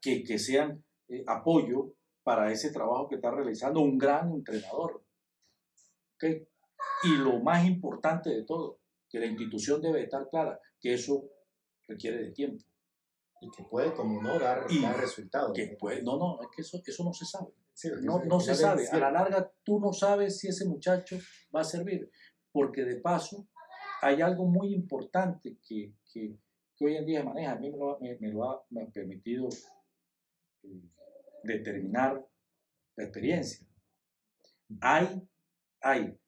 [0.00, 1.94] que, que sean eh, apoyo
[2.24, 5.04] para ese trabajo que está realizando un gran entrenador.
[7.04, 11.30] Y lo más importante de todo, que la institución debe estar clara, que eso
[11.86, 12.64] requiere de tiempo.
[13.40, 15.52] Y que puede, como no, dar, resultados.
[15.54, 17.52] Que puede, no, no, es que eso, eso no se sabe.
[18.02, 18.88] No, no se sabe.
[18.88, 21.18] A la larga, tú no sabes si ese muchacho
[21.54, 22.10] va a servir.
[22.52, 23.48] Porque de paso,
[24.02, 26.38] hay algo muy importante que, que,
[26.76, 27.52] que hoy en día maneja.
[27.52, 29.48] A mí me lo, me, me lo ha, me ha, permitido
[30.62, 30.82] eh,
[31.44, 32.26] determinar
[32.96, 33.66] la experiencia.
[34.80, 35.28] Hay,
[35.80, 36.18] hay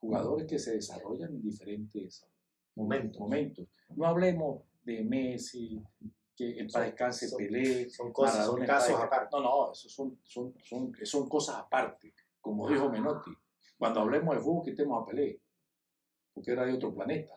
[0.00, 2.26] jugadores que se desarrollan en diferentes
[2.74, 3.20] momentos.
[3.20, 3.68] momentos.
[3.94, 5.82] No hablemos de Messi,
[6.36, 9.28] que en paz descanse Pelé, son cosas, son casos aparte.
[9.32, 12.14] No, no, eso son, son, son, son cosas aparte.
[12.40, 13.32] Como dijo Menotti,
[13.78, 15.40] cuando hablemos de fútbol quitemos a Pelé,
[16.32, 17.34] porque era de otro planeta.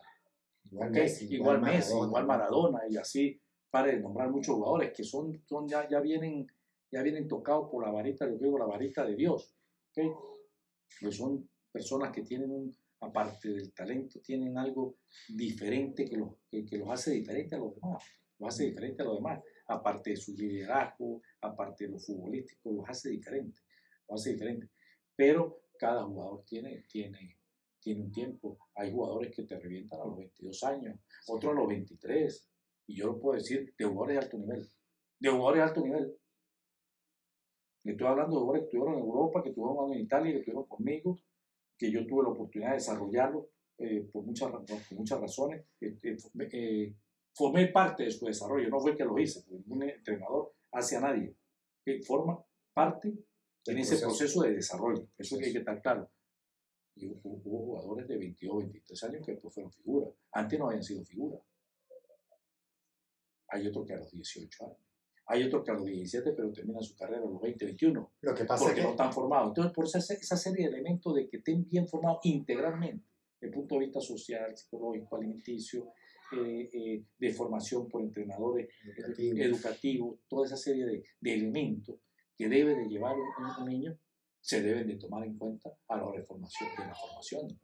[0.70, 3.40] Igual, Messi, igual, Messi, Maradona, igual Maradona, y así
[3.70, 6.46] pare de nombrar muchos jugadores que son, son ya, ya vienen
[6.90, 9.54] ya vienen tocados por la varita, yo digo la varita de Dios.
[9.90, 10.10] ¿okay?
[11.00, 14.96] Pues son personas que tienen un, aparte del talento, tienen algo
[15.28, 18.04] diferente que los, que, los hace diferente a los demás.
[18.40, 19.40] Los hace diferente a los demás.
[19.66, 23.60] Aparte de su liderazgo, aparte de lo futbolístico, los hace diferente.
[24.08, 24.70] Los hace diferente.
[25.14, 27.38] Pero cada jugador tiene, tiene,
[27.78, 28.58] tiene un tiempo.
[28.74, 32.48] Hay jugadores que te revientan a los 22 años, otros a los 23.
[32.86, 34.68] Y yo lo puedo decir de jugadores de alto nivel.
[35.20, 36.16] De jugadores de alto nivel.
[37.84, 41.18] Estoy hablando de jugadores que estuvieron en Europa, que estuvieron en Italia, que estuvieron conmigo,
[41.78, 45.64] que yo tuve la oportunidad de desarrollarlo eh, por, muchas, por muchas razones.
[45.80, 46.16] Este,
[46.52, 46.94] eh,
[47.32, 51.34] formé parte de su desarrollo, no fue que lo hice, ningún entrenador hace a nadie.
[51.84, 52.38] Que forma
[52.72, 53.12] parte
[53.66, 54.42] en ese proceso.
[54.42, 55.08] de desarrollo.
[55.16, 56.10] Eso hay que estar claro.
[56.96, 60.14] Y hubo, hubo, jugadores de 22, 23 años que después fueron figuras.
[60.32, 61.40] Antes no habían sido figuras.
[63.48, 64.78] Hay otros que a los 18 años.
[65.26, 68.12] Hay otros que a los 17, pero terminan su carrera a los 20, 21.
[68.20, 68.84] Lo que pasa porque es que...
[68.84, 69.48] no están formados.
[69.48, 73.06] Entonces, por esa, esa serie de elementos de que estén bien formados integralmente,
[73.40, 75.92] desde el punto de vista social, psicológico, alimenticio,
[76.32, 81.96] eh, eh, de formación por entrenadores educativos, educativo, toda esa serie de, de, elementos
[82.36, 83.98] que debe de llevar un, un, niño,
[84.40, 87.60] se deben de tomar en cuenta a la hora de, formación, de la formación.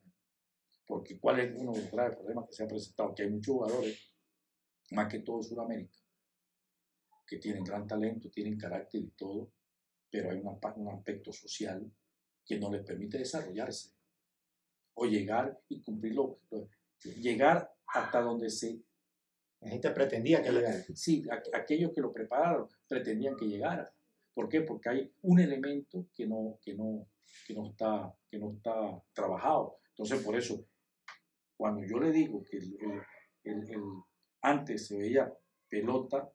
[0.86, 3.54] Porque cuál es uno de los graves problemas que se ha presentado, que hay muchos
[3.54, 4.12] jugadores,
[4.90, 5.98] más que todo en Sudamérica,
[7.26, 9.52] que tienen gran talento, tienen carácter y todo,
[10.10, 11.88] pero hay una, un aspecto social
[12.44, 13.90] que no les permite desarrollarse
[14.94, 16.40] o llegar y cumplirlo,
[17.20, 18.80] llegar hasta donde se...
[19.60, 20.84] La gente pretendía que llegara.
[20.94, 23.90] Sí, aquellos que lo prepararon pretendían que llegara.
[24.34, 24.60] ¿Por qué?
[24.60, 27.08] Porque hay un elemento que no, que no,
[27.46, 29.78] que no, está, que no está trabajado.
[29.90, 30.66] Entonces, por eso,
[31.56, 32.76] cuando yo le digo que el,
[33.44, 33.82] el, el,
[34.42, 35.32] antes se veía
[35.68, 36.30] pelota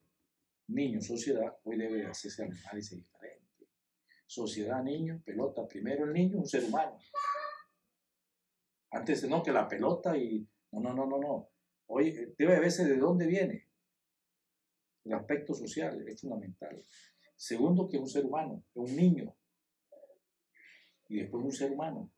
[0.67, 3.67] niño, sociedad, hoy debe hacerse análisis diferente.
[4.25, 5.67] Sociedad, niño, pelota.
[5.67, 6.97] Primero el niño, un ser humano.
[8.91, 10.47] Antes no, que la pelota y...
[10.71, 11.49] No, no, no, no, no.
[11.87, 13.67] Hoy eh, debe verse de dónde viene.
[15.03, 16.83] El aspecto social es fundamental.
[17.35, 19.35] Segundo, que es un ser humano, es un niño.
[21.09, 22.11] Y después un ser humano.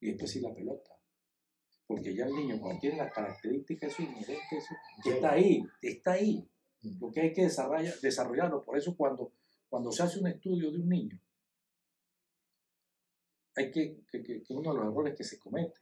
[0.00, 0.98] Y después sí la pelota.
[1.86, 4.74] Porque ya el niño, cuando tiene las características, eso inherente, eso,
[5.06, 6.46] está ahí, está ahí.
[7.00, 8.62] Lo que hay que desarrollar, desarrollarlo.
[8.62, 9.32] Por eso cuando,
[9.68, 11.20] cuando se hace un estudio de un niño,
[13.56, 15.80] hay que, que, que, uno de los errores que se comete,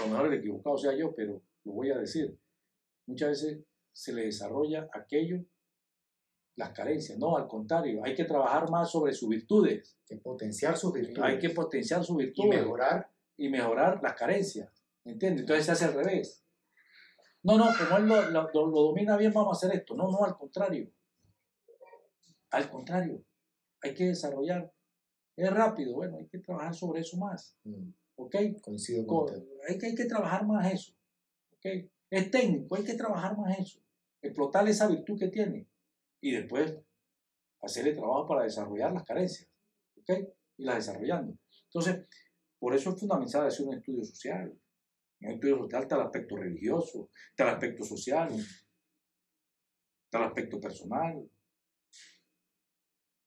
[0.00, 2.38] a lo mejor el equivocado sea yo, pero lo voy a decir,
[3.06, 3.60] muchas veces
[3.92, 5.44] se le desarrolla aquello,
[6.56, 7.18] las carencias.
[7.18, 9.96] No, al contrario, hay que trabajar más sobre sus virtudes.
[10.10, 11.22] Hay que potenciar sus virtudes.
[11.22, 12.54] Hay que potenciar sus virtudes.
[12.54, 13.10] Y mejorar.
[13.36, 14.70] Y mejorar las carencias.
[15.04, 15.42] ¿Entiendes?
[15.42, 16.44] Entonces se hace al revés.
[17.42, 19.94] No, no, como él lo, lo, lo, domina bien, vamos a hacer esto.
[19.94, 20.90] No, no, al contrario.
[22.50, 23.24] Al contrario,
[23.82, 24.72] hay que desarrollar.
[25.36, 27.56] Es rápido, bueno, hay que trabajar sobre eso más.
[27.64, 27.90] Mm.
[28.20, 28.36] ¿Ok?
[28.60, 30.92] Coincido con, con hay, que, hay que trabajar más eso.
[31.52, 31.66] ¿Ok?
[32.10, 33.80] Es técnico, hay que trabajar más eso.
[34.20, 35.66] Explotar esa virtud que tiene.
[36.20, 36.76] Y después
[37.62, 39.48] hacerle trabajo para desarrollar las carencias.
[39.96, 40.10] ¿Ok?
[40.58, 41.34] Y las desarrollando.
[41.64, 42.04] Entonces,
[42.58, 44.54] por eso es fundamental hacer un estudio social.
[45.20, 48.28] El estudio social está el aspecto religioso, está el aspecto social,
[50.04, 51.30] está el aspecto personal.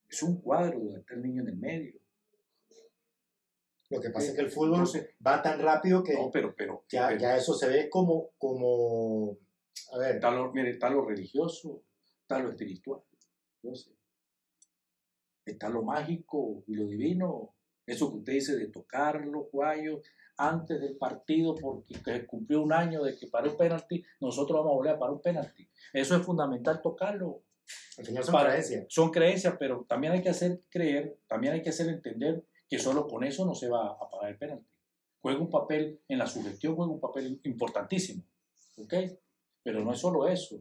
[0.07, 2.02] Es un cuadro donde está el niño en el medio.
[3.93, 6.83] Lo que pasa es que el fútbol Entonces, va tan rápido que no, pero, pero,
[6.89, 9.37] ya, pero, ya, eso se ve como, como
[9.93, 10.15] a ver.
[10.15, 11.83] Está lo, mire, está lo religioso,
[12.21, 13.01] está lo espiritual.
[13.61, 13.93] Entonces,
[15.45, 20.01] está lo mágico y lo divino, Eso que usted dice de tocar los guayos
[20.37, 24.71] antes del partido porque se cumplió un año de que para un penalti, nosotros vamos
[24.71, 25.69] a volver a parar un penalti.
[25.91, 27.43] Eso es fundamental tocarlo.
[27.97, 28.85] Al final son Para- creencias.
[28.89, 32.43] Son creencias, pero también hay que hacer creer, también hay que hacer entender
[32.73, 34.65] que solo con eso no se va a parar el penalti.
[35.21, 38.23] Juega un papel, en la sugestión juega un papel importantísimo.
[38.77, 38.95] ¿Ok?
[39.61, 40.59] Pero no es solo eso.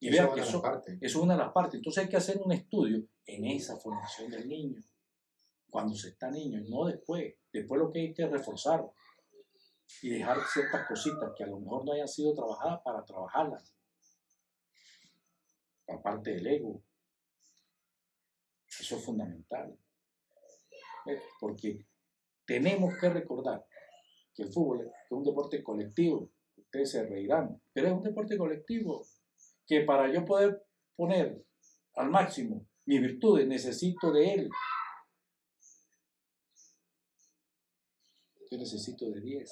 [0.00, 1.74] Y vean que eso, eso es una de las partes.
[1.74, 4.82] Entonces hay que hacer un estudio en esa formación del niño,
[5.68, 7.34] cuando se está niño, no después.
[7.52, 8.90] Después lo que hay que reforzar
[10.00, 13.74] y dejar ciertas cositas que a lo mejor no hayan sido trabajadas para trabajarlas.
[15.86, 16.82] Aparte del ego.
[18.80, 19.78] Eso es fundamental.
[21.08, 21.22] ¿Ves?
[21.40, 21.86] Porque
[22.46, 23.64] tenemos que recordar
[24.34, 26.30] que el fútbol es un deporte colectivo.
[26.54, 29.06] Ustedes se reirán, pero es un deporte colectivo
[29.66, 30.62] que para yo poder
[30.94, 31.42] poner
[31.94, 34.50] al máximo mis virtudes necesito de él.
[38.50, 39.50] Yo necesito de 10.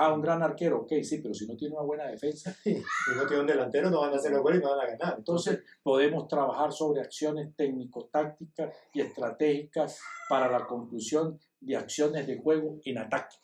[0.00, 3.26] Ah, un gran arquero, ok, sí, pero si no tiene una buena defensa, Si no
[3.26, 5.18] tiene un delantero, no van a hacer los goles y no van a ganar.
[5.18, 12.78] entonces podemos trabajar sobre acciones técnico-tácticas y estratégicas para la conclusión de acciones de juego
[12.84, 13.34] en ataque.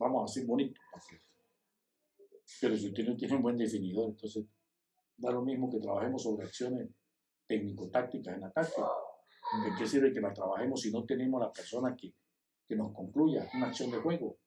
[0.00, 0.80] Vamos a decir bonito.
[2.60, 4.44] Pero si usted no tiene un buen definidor, entonces
[5.16, 6.88] da lo mismo que trabajemos sobre acciones
[7.46, 8.82] técnico-tácticas en ataque.
[9.64, 12.12] ¿De qué sirve que la trabajemos si no tenemos la persona que,
[12.66, 14.38] que nos concluya una acción de juego?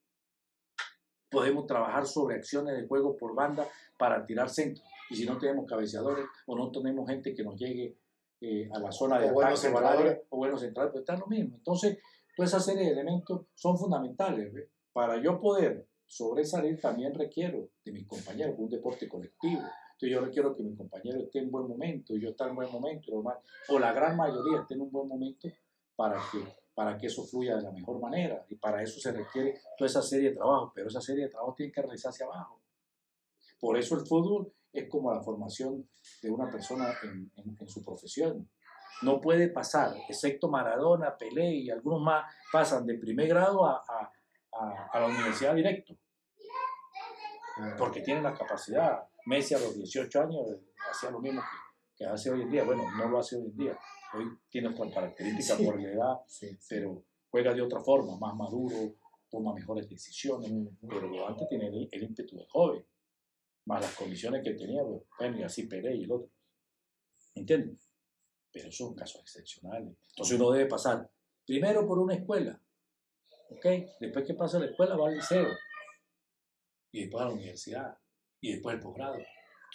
[1.29, 3.67] Podemos trabajar sobre acciones de juego por banda
[3.97, 4.83] para tirar centro.
[5.09, 7.97] Y si no tenemos cabeceadores o no tenemos gente que nos llegue
[8.41, 11.57] eh, a la zona de O buenos ataque o buenos centrales, pues está lo mismo.
[11.57, 11.97] Entonces,
[12.35, 14.53] toda esa serie de elementos son fundamentales.
[14.53, 14.69] ¿ve?
[14.93, 19.61] Para yo poder sobresalir también requiero de mis compañeros, un deporte colectivo.
[19.97, 23.11] Entonces yo requiero que mi compañero esté en buen momento, yo estar en buen momento,
[23.69, 25.49] o la gran mayoría esté en un buen momento
[25.95, 26.37] para que,
[26.77, 28.45] para que eso fluya de la mejor manera.
[28.49, 31.55] Y para eso se requiere toda esa serie de trabajo, pero esa serie de trabajo
[31.57, 32.61] tiene que realizarse abajo.
[33.59, 35.89] Por eso el fútbol es como la formación
[36.21, 38.47] de una persona en, en- en su profesión.
[39.01, 44.11] No puede pasar, excepto Maradona, Pelé y algunos más, pasan de primer grado a, a-
[44.53, 45.95] a- a la universidad directo,
[47.75, 49.03] porque tienen la capacidad.
[49.25, 50.61] Messi a los 18 años eh,
[50.91, 52.63] hacía lo mismo que, que hace hoy en día.
[52.63, 53.79] Bueno, no lo hace hoy en día.
[54.13, 55.65] Hoy tiene otras características Sí.
[55.65, 58.95] por la edad, sí, pero juega de otra forma, más maduro,
[59.29, 60.49] toma mejores decisiones.
[60.87, 62.85] Pero antes tenía el, el ímpetu de joven,
[63.65, 66.29] más las condiciones que tenía, pues, bueno, y así Pelé y el otro.
[67.35, 67.89] ¿Me entiendes?
[68.51, 69.95] Pero son casos excepcionales.
[70.09, 71.11] Entonces uno debe pasar
[71.45, 72.59] primero por una escuela,
[73.49, 73.65] ¿ok?
[73.99, 75.47] Después que pasa la escuela va al liceo,
[76.91, 77.97] y después a la universidad,
[78.39, 79.17] y después el posgrado.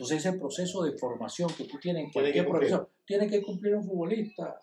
[0.03, 2.70] Entonces ese proceso de formación que tú tienes en cualquier cumplir.
[2.70, 4.61] profesión, tiene que cumplir un futbolista,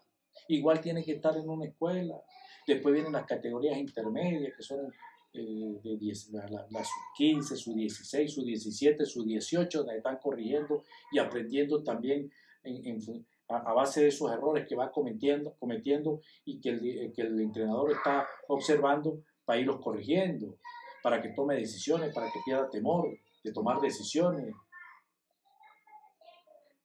[0.50, 2.22] igual tiene que estar en una escuela.
[2.68, 4.92] Después vienen las categorías intermedias, que son
[5.34, 9.98] eh, de 10, la, la, la sub 15, sub 16, sub 17, sub 18, donde
[9.98, 12.30] están corrigiendo y aprendiendo también
[12.64, 16.70] en- en fu- a, a base de esos errores que va cometiendo, cometiendo y que
[16.70, 20.58] el, di- que el entrenador está observando para irlos corrigiendo,
[21.02, 23.08] para que tome decisiones, para que pierda temor
[23.44, 24.54] de tomar decisiones,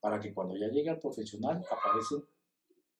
[0.05, 2.23] para que cuando ya llegue al profesional aparecen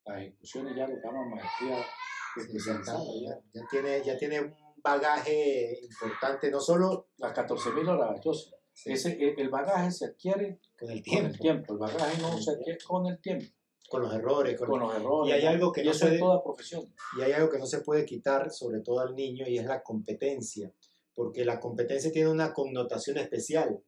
[0.05, 2.99] las ejecuciones ya lo que llaman maestría Sí, ya, especializada.
[3.03, 8.55] está, ya- ya tiene, ya tiene un bagaje importante, no solo Las 14.000 horas, José.
[8.73, 12.41] sí, Ese, el- bagaje se adquiere con el con tiempo, el tiempo, el bagaje no
[12.41, 13.45] se adquiere con el tiempo,
[13.87, 15.29] con los errores, con, con los errores.
[15.29, 16.91] Y hay algo que y no eso se- es toda profesión.
[17.19, 19.83] y hay algo que no se puede quitar, sobre todo al niño, y es la
[19.83, 20.73] competencia,
[21.13, 23.79] porque la competencia tiene una connotación especial,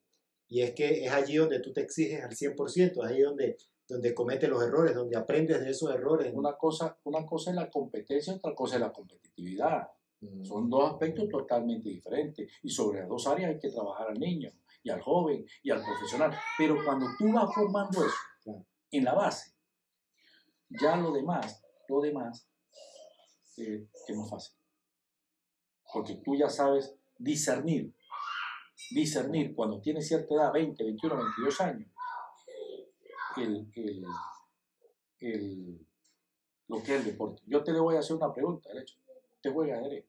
[0.48, 4.14] y es que es allí donde tú te exiges al 100%, es allí donde, donde
[4.14, 6.32] cometes los errores, donde aprendes de esos errores.
[6.34, 9.88] Una cosa, una cosa es la competencia, otra cosa es la competitividad.
[10.20, 10.44] Mm.
[10.44, 14.50] Son dos aspectos totalmente diferentes y sobre las dos áreas hay que trabajar al niño
[14.82, 16.32] y al joven y al profesional.
[16.56, 18.64] Pero cuando tú vas formando eso Claro.
[18.90, 19.52] en la base,
[20.80, 22.48] ya lo demás, lo demás
[23.58, 24.56] eh, es más fácil.
[25.92, 27.94] Porque tú ya sabes discernir,
[28.90, 31.88] discernir cuando tienes cierta edad, 20, 21, 22 años,
[33.36, 34.04] el, el-
[35.20, 35.86] el-
[36.68, 37.42] lo que es el deporte.
[37.46, 38.96] Yo te le voy a hacer una pregunta, de hecho.
[39.36, 40.04] Usted juega ajedrez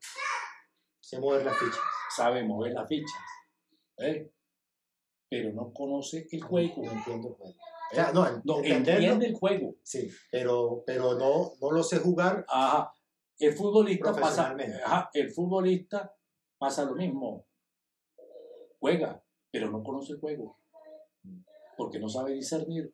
[0.99, 1.79] Sé mover las fichas.
[2.15, 3.21] sabe mover las fichas,
[3.97, 4.31] ¿eh?
[5.29, 6.83] pero no conoce el juego.
[6.83, 7.53] No entiendo el juego.
[7.53, 7.95] O ¿eh?
[7.95, 9.75] sea, no, No, entiende el juego.
[9.83, 12.45] sí, pero, pero no, no lo sé jugar.
[12.47, 12.91] Ajá.
[13.37, 16.13] El futbolista pasa, ajá, el futbolista
[16.57, 17.45] pasa lo mismo.
[18.79, 20.57] Juega, pero no conoce el juego.
[21.77, 22.93] Porque no sabe discernir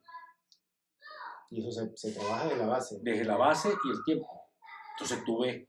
[1.49, 2.99] Y eso se, se trabaja de la base.
[3.01, 4.27] desde la base y el tiempo.
[4.93, 5.67] Entonces tú ves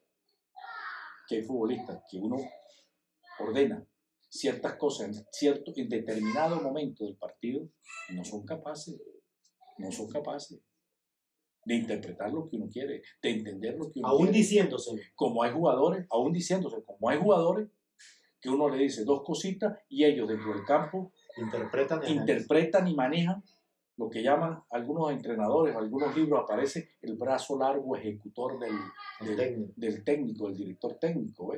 [1.28, 2.36] que hay futbolistas que uno
[3.40, 3.84] ordena
[4.28, 7.68] ciertas cosas en, cierto, en determinado momento del partido
[8.08, 9.00] y no son capaces,
[9.78, 10.60] no son capaces
[11.64, 14.38] de interpretar lo que uno quiere, de entender lo que uno Aún quiere.
[14.38, 14.90] diciéndose.
[15.14, 17.68] Como hay jugadores, aún diciéndose, como hay jugadores
[18.46, 22.00] que uno le dice dos cositas y ellos dentro del campo Interpretan.
[22.06, 23.42] y interpretan y manejan
[23.96, 29.72] lo que llaman algunos entrenadores, algunos libros aparece el brazo largo ejecutor del, técnico.
[29.74, 31.54] del técnico, del director técnico.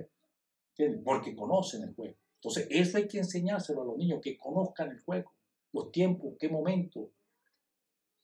[0.70, 1.02] ¿Entiendes?
[1.04, 2.16] Porque conocen el juego.
[2.36, 5.34] Entonces, eso hay que enseñárselo a los niños, que conozcan el juego,
[5.72, 7.10] los tiempos, qué momento,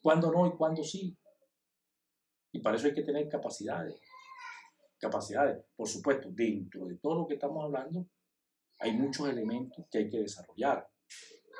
[0.00, 1.14] cuándo no y cuándo sí.
[2.52, 4.00] Y para eso hay que tener capacidades.
[4.98, 8.06] Capacidades, por supuesto, dentro de todo lo que estamos hablando,
[8.78, 10.88] hay muchos elementos que hay que desarrollar.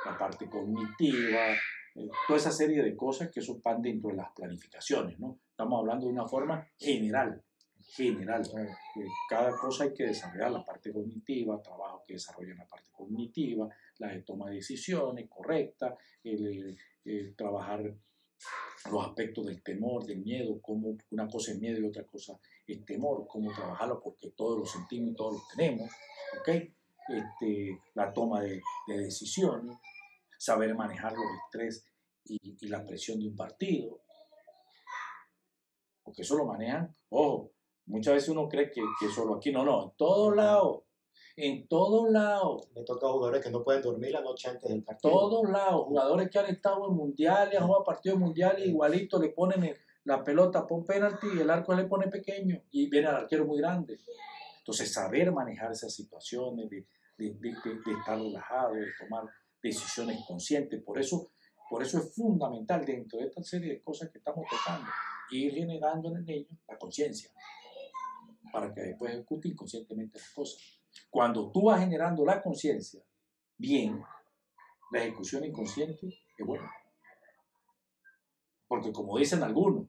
[0.05, 1.53] La parte cognitiva,
[1.95, 5.39] eh, toda esa serie de cosas que eso van dentro de las planificaciones, ¿no?
[5.51, 7.43] Estamos hablando de una forma general,
[7.95, 8.43] general.
[8.43, 13.69] Eh, Cada cosa hay que desarrollar la parte cognitiva, trabajo que desarrolla la parte cognitiva,
[13.99, 17.95] la de toma de decisiones correcta, el, el- el trabajar
[18.91, 22.85] los aspectos del temor, del miedo, cómo una cosa es miedo y otra cosa es
[22.85, 25.91] temor, cómo trabajarlo porque todos lo sentimos y todos lo tenemos,
[26.41, 26.49] ¿ok?
[27.09, 29.77] Este, la toma de, de decisiones,
[30.39, 31.87] saber manejar los estrés
[32.25, 34.01] y, y la presión de un partido,
[36.03, 37.51] porque eso lo manejan, ojo,
[37.87, 40.83] muchas veces uno cree que, que solo aquí, no, no, en todos lados,
[41.37, 44.83] en todos lados, Me toca a jugadores que no pueden dormir la noche antes del
[44.85, 45.13] partido.
[45.13, 49.65] todos lados, jugadores que han estado en mundiales, han jugado partidos mundiales, igualito le ponen
[49.65, 53.47] el- la pelota, pon penalti y el arco le pone pequeño y viene al arquero
[53.47, 53.99] muy grande.
[54.65, 56.87] Entonces, saber manejar esas situaciones, de,
[57.19, 59.25] estar relajado, de tomar
[59.63, 61.33] decisiones conscientes, por eso,
[61.69, 64.91] por eso es fundamental dentro de esta serie de cosas que estamos tocando,
[65.33, 67.31] ir generando en el niño la conciencia,
[68.51, 70.59] para que después ejecute inconscientemente las cosas.
[71.11, 73.03] Cuando tú vas generando la conciencia,
[73.59, 74.03] bien,
[74.93, 76.07] la ejecución inconsciente
[76.39, 76.73] es buena.
[78.67, 79.89] Porque como dicen algunos,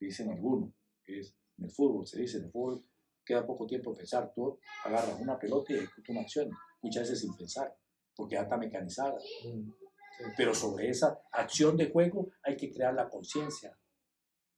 [0.00, 0.70] dicen algunos,
[1.06, 2.84] es en el fútbol, se dice en el fútbol,
[3.28, 6.50] queda poco tiempo de pensar, tú agarras una pelota y ejecutas una acción,
[6.82, 7.76] muchas veces sin pensar,
[8.16, 9.18] porque ya está mecanizada.
[9.44, 9.70] Mm.
[10.36, 13.78] Pero sobre esa acción de juego hay que crear la conciencia.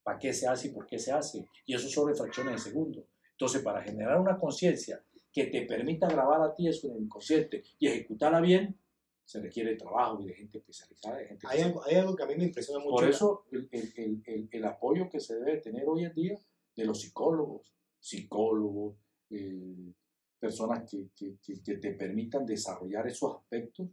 [0.03, 1.47] ¿Para qué se hace y por qué se hace?
[1.67, 3.07] Y eso sobre fracciones de segundo.
[3.33, 5.03] Entonces, para generar una conciencia
[5.33, 8.79] que te permita grabar a ti eso en el inconsciente y ejecutarla bien,
[9.25, 11.19] se requiere trabajo y de gente especializada.
[11.19, 12.95] De gente Hay, algo, hay algo que a mí me impresiona mucho.
[12.97, 16.39] Por eso el- el- el- el apoyo que se debe tener hoy en día
[16.75, 18.97] de los psicólogos, psicólogos,
[19.31, 19.93] eh,
[20.39, 23.89] personas que, que- que- te permitan desarrollar esos aspectos,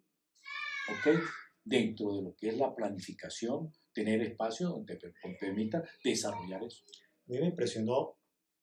[0.90, 1.20] ¿ok?
[1.64, 6.84] Dentro de lo que es la planificación, tener espacio donde te per- permita desarrollar eso.
[7.28, 8.16] A mí me impresionó,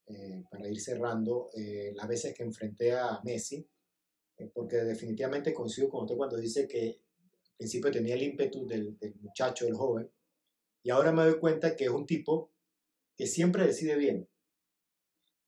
[0.07, 3.67] eh, para ir cerrando, eh, las veces que enfrenté a Messi,
[4.39, 7.01] eh, porque definitivamente coincido con usted cuando dice que
[7.51, 10.11] al principio tenía el ímpetu del, del muchacho, del joven,
[10.83, 12.51] y ahora me doy cuenta que es un tipo
[13.17, 14.29] que siempre decide bien.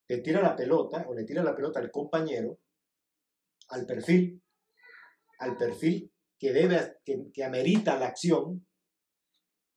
[0.08, 2.60] Le tira la pelota o le tira la pelota al compañero,
[3.68, 4.42] al perfil,
[5.38, 8.66] al perfil que debe, que, que amerita la acción,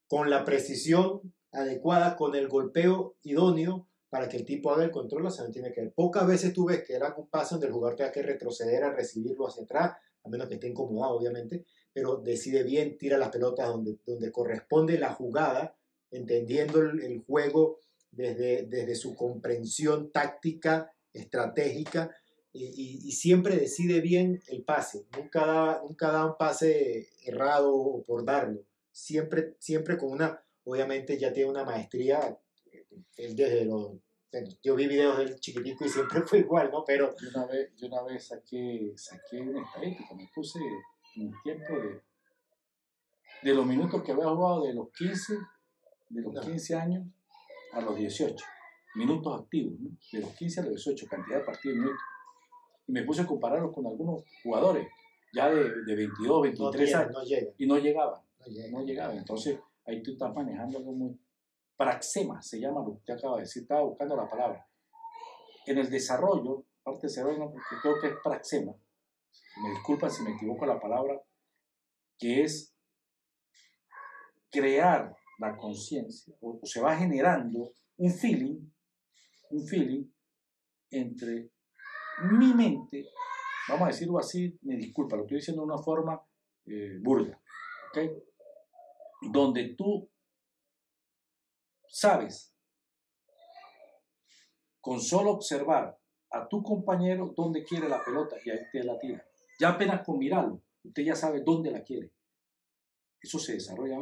[0.08, 5.28] con la precisión adecuada, con el golpeo idóneo para que el tipo haga el control
[5.28, 5.94] hacia donde tiene que ir.
[5.94, 8.92] Pocas veces tú ves que era un pase donde el jugador tenga que retroceder a
[8.92, 13.68] recibirlo hacia atrás, a menos que esté incomodado, obviamente, pero decide bien, tira las pelotas
[13.68, 15.78] donde, donde corresponde la jugada,
[16.12, 17.80] entendiendo el juego
[18.12, 22.16] desde, desde su comprensión táctica, estratégica,
[22.52, 25.06] y, y- y siempre decide bien el pase.
[25.16, 28.64] Nunca da, nunca da un pase errado o por darlo.
[28.92, 32.38] Siempre, siempre con una, obviamente ya tiene una maestría,
[33.18, 33.94] él desde los,
[34.64, 36.84] yo vi videos del chiquitico y siempre fue igual, ¿no?
[36.86, 40.60] Pero Yo una vez, yo una vez saqué, saqué una estadística, me puse
[41.18, 42.02] el tiempo de,
[43.44, 45.34] de los minutos que había jugado de los 15,
[46.10, 46.42] de los No.
[46.42, 47.08] 15 años
[47.74, 48.44] a los 18.
[48.96, 49.90] Minutos activos, ¿no?
[50.12, 52.02] de los 15 a los 18, cantidad de partidos y minutos.
[52.88, 54.88] Y me puse a compararlos con algunos jugadores,
[55.34, 58.72] ya de, de 22, no 23 llega, años, no llega, y no llegaban, no llega.
[58.72, 59.18] no llegaban.
[59.18, 61.20] Entonces ahí tú estás manejando algo muy...
[61.78, 64.68] Praxema se llama lo que usted acaba de decir, estaba buscando la palabra.
[65.66, 68.74] En el desarrollo, parte de desarrollo, creo que es praxema,
[69.64, 71.22] me disculpan si me equivoco la palabra,
[72.18, 72.76] que es
[74.52, 78.60] crear la conciencia, o, se va generando un feeling,
[79.52, 80.06] un feeling
[80.92, 81.52] entre
[82.32, 83.06] mi mente,
[83.70, 86.22] vamos a decirlo así, me disculpa, lo estoy diciendo de una forma
[86.66, 87.42] eh, burda,
[87.90, 88.12] ¿ok?
[89.32, 90.10] Donde tú
[91.88, 92.54] sabes,
[94.82, 95.98] con solo observar
[96.32, 99.26] a tu compañero dónde quiere la pelota y ahí te la tira.
[99.60, 102.12] Ya apenas con mirarlo, usted ya sabe dónde la quiere.
[103.22, 103.98] Eso se desarrolla,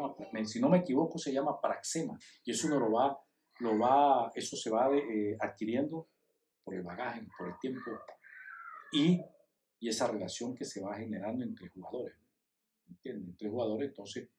[0.46, 2.18] si no me equivoco, se llama praxema.
[2.44, 3.18] Y eso uno lo va,
[3.60, 6.08] lo va, eso se va eh, adquiriendo
[6.64, 7.82] por el bagaje, por el tiempo
[8.92, 9.20] y,
[9.80, 12.16] y, esa relación que se va generando entre jugadores.
[12.88, 13.30] ¿Entiendes?
[13.30, 14.30] Entre jugadores, entonces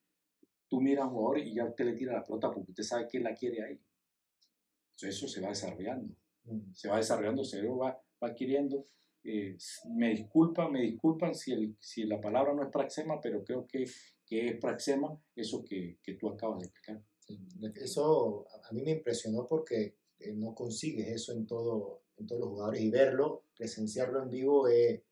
[0.68, 3.08] tú miras a un jugador y ya usted le tira la pelota porque usted sabe
[3.08, 3.80] que la quiere ahí.
[4.92, 6.14] Entonces eso se va desarrollando.
[6.44, 6.72] Mm.
[6.72, 8.86] Se va desarrollando, el cerebro va, va adquiriendo
[9.24, 9.56] eh,
[9.90, 13.84] me disculpan, me disculpan si, el, si la palabra no es praxema, pero creo que,
[14.28, 17.02] que es praxema eso que, que, tú acabas de explicar.
[17.76, 22.50] Eso a mí me impresionó porque eh, no consigues eso en, todo, en todos los
[22.50, 25.04] jugadores y verlo, presenciarlo en vivo, eh,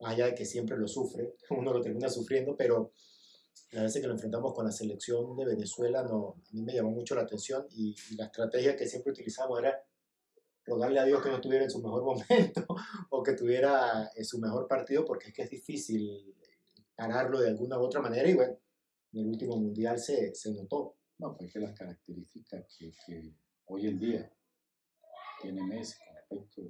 [0.00, 2.92] más allá de que siempre lo sufre, uno lo termina sufriendo, pero
[3.72, 6.90] la vez que lo enfrentamos con la selección de Venezuela, no, a mí me llamó
[6.90, 9.84] mucho la atención y, y la estrategia que siempre utilizamos era
[10.64, 12.66] rogarle a Dios que no estuviera en su mejor momento
[13.10, 16.34] o que tuviera en su mejor partido, porque es que es difícil
[16.96, 18.58] pararlo de alguna u otra manera y bueno,
[19.12, 20.96] en el último mundial se, se notó.
[21.18, 23.32] No, pues que las características que, que,
[23.66, 24.32] hoy en día
[25.40, 26.62] tiene Messi con respecto,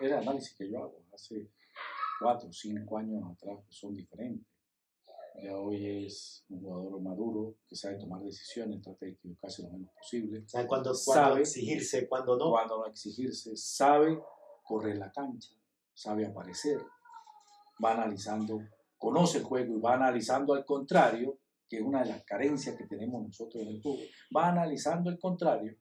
[0.00, 1.50] el análisis que yo hago hace
[2.20, 4.46] cuatro o cinco años atrás son diferentes.
[5.42, 9.90] Ya hoy es un jugador maduro que sabe tomar decisiones, trata de equivocarse lo menos
[9.94, 10.46] posible.
[10.46, 12.50] Sabe cuándo, sabe exigirse, cuándo no.
[12.50, 13.56] Cuándo no exigirse.
[13.56, 14.20] Sabe
[14.64, 15.50] correr la cancha,
[15.94, 16.80] sabe aparecer.
[17.82, 18.60] Va analizando,
[19.00, 22.86] conoce el juego y va analizando al contrario, que es una de las carencias que
[22.86, 24.06] tenemos nosotros en el fútbol.
[24.36, 25.74] Va analizando el contrario,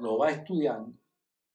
[0.00, 0.98] lo va estudiando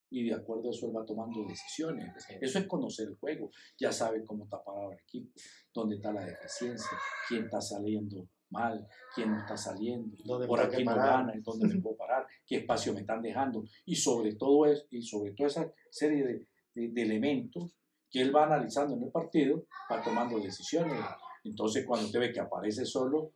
[0.09, 2.14] y de acuerdo a eso él va tomando decisiones.
[2.39, 3.49] Eso es conocer el juego.
[3.78, 5.32] Ya sabe cómo está parado el equipo,
[5.74, 6.97] dónde está la deficiencia,
[7.28, 10.16] quién está saliendo mal, quién no está saliendo,
[10.47, 13.66] por aquí no gana, dónde me puedo parar, qué espacio me están dejando.
[13.86, 17.76] Y sobre todo, es, y sobre toda esa serie de, de, elementos
[18.14, 21.03] que él va analizando en el partido, va tomando decisiones.
[21.43, 23.34] Entonces, cuando usted ve que aparece solo,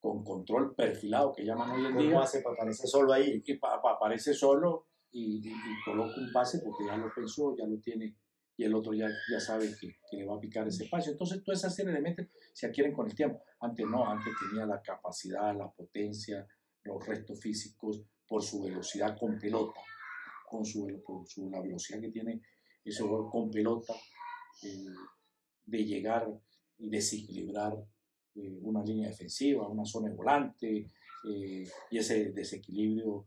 [0.00, 2.10] con control perfilado, que llaman hoy en día.
[2.10, 3.42] ¿Cómo hace para aparecer solo ahí?
[3.46, 5.52] Y, aparece solo y,
[5.84, 8.16] coloca un pase porque ya lo pensó, ya lo tiene
[8.56, 11.12] y el otro ya, ya sabe que, que le va a picar ese espacio.
[11.12, 13.40] Entonces, todas esas elementos se adquieren con el tiempo.
[13.60, 16.44] Antes no, antes tenía la capacidad, la potencia,
[16.82, 19.80] los restos físicos por su velocidad con pelota,
[20.48, 22.42] con su, por su, la velocidad que tiene
[22.84, 23.94] ese jugador con pelota,
[24.62, 24.86] eh,
[25.66, 26.28] de llegar
[26.78, 27.74] y desequilibrar
[28.34, 30.86] eh, una línea defensiva, una zona de volante,
[31.28, 33.26] eh, y ese desequilibrio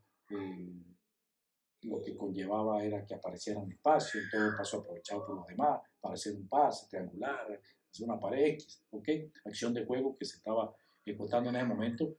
[1.83, 5.81] lo que conllevaba era que apareciera un espacio, todo el paso aprovechado por los demás
[5.99, 9.09] para hacer un pase triangular, hacer una pared X, ¿ok?
[9.45, 10.73] Acción de juego que se estaba
[11.03, 12.17] ejecutando en ese momento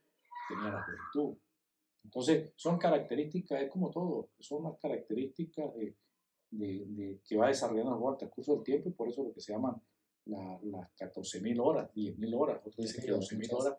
[0.49, 1.39] tenía la juventud.
[2.05, 5.97] Entonces, son características, es como todo, son las características de,
[6.53, 9.41] de, que va desarrollando el jugador al curso del tiempo y por eso lo que
[9.41, 9.81] se llaman
[10.27, 13.79] las 14.000 horas, 10.000 horas, otros dicen que 12.000 horas.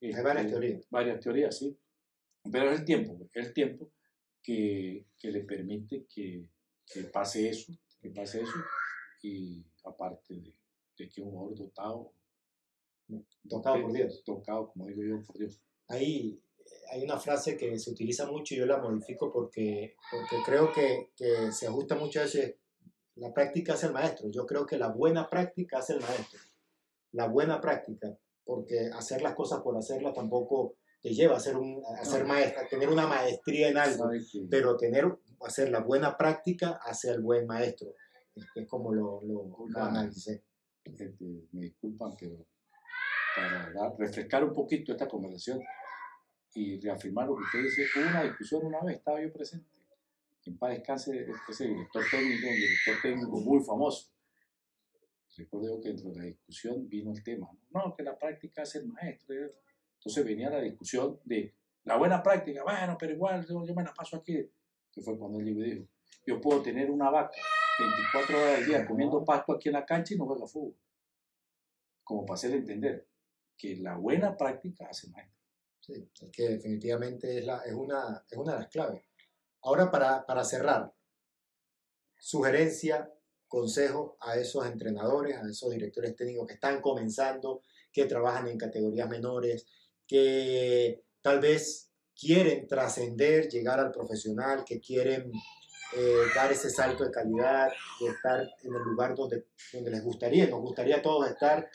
[0.00, 0.86] Hay varias este, teorías.
[0.90, 1.78] Varias teorías, sí.
[2.50, 3.90] Pero es el tiempo, es el tiempo
[4.42, 6.50] que, que le permite que,
[6.86, 8.58] que, pase eso, que pase eso,
[9.22, 10.54] y aparte de,
[10.98, 12.12] de que un jugador dotado,
[13.48, 15.58] tocado por Dios, tocado, como digo yo, por Dios.
[15.88, 16.38] Ahí
[16.90, 21.10] hay una frase que se utiliza mucho y yo la modifico porque, porque creo que,
[21.16, 22.58] que se ajusta mucho a ese,
[23.16, 24.28] la práctica hace el maestro.
[24.30, 26.40] Yo creo que la buena práctica hace el maestro.
[27.12, 31.82] La buena práctica, porque hacer las cosas por hacerlas tampoco te lleva a ser, un,
[32.00, 34.10] a ser maestra, tener una maestría en algo,
[34.50, 35.06] pero tener,
[35.42, 37.94] hacer la buena práctica hace el buen maestro.
[38.54, 40.42] Es, como lo, lo, analicé.
[41.52, 42.46] me disculpan, pero
[43.36, 45.60] para refrescar un poquito esta conversación
[46.54, 49.68] y reafirmar lo que usted dice, hubo una discusión una vez, estaba yo presente.
[50.46, 54.10] En paz descanse ese director técnico, un director técnico muy famoso.
[55.36, 58.86] Recuerdo que dentro de la discusión vino el tema, no, que la práctica hace el
[58.86, 59.34] maestro.
[59.94, 61.54] Entonces venía la discusión de
[61.84, 64.48] la buena práctica, bueno, pero igual yo, me la paso aquí,
[64.92, 65.88] que fue cuando él dijo,
[66.26, 67.36] yo puedo tener una vaca
[67.78, 70.76] 24 horas al día comiendo pasto aquí en la cancha y no juega fútbol.
[72.02, 73.08] Como para hacerle entender
[73.56, 75.33] que la buena práctica hace maestro.
[75.84, 75.92] Sí,
[76.22, 79.02] es que definitivamente es, la, es, una, es una de las claves.
[79.62, 80.94] Ahora, para, para cerrar,
[82.18, 83.12] sugerencia,
[83.46, 87.60] consejo a esos entrenadores, a esos directores técnicos que están comenzando,
[87.92, 89.66] que trabajan en categorías menores,
[90.06, 95.30] que tal vez quieren trascender, llegar al profesional, que quieren
[95.96, 97.70] eh, dar ese salto de calidad,
[98.00, 101.70] de estar en el lugar donde, donde les gustaría, nos gustaría a todos estar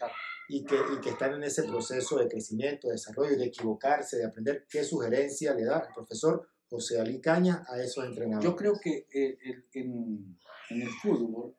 [0.51, 4.25] y que, y que están en ese proceso de crecimiento, de desarrollo, de equivocarse, de
[4.25, 4.65] aprender.
[4.67, 8.49] ¿Qué sugerencia le da el profesor José Ali Caña a esos entrenadores?
[8.49, 9.37] Yo creo que eh,
[9.73, 10.39] en,
[10.71, 11.55] en el fútbol,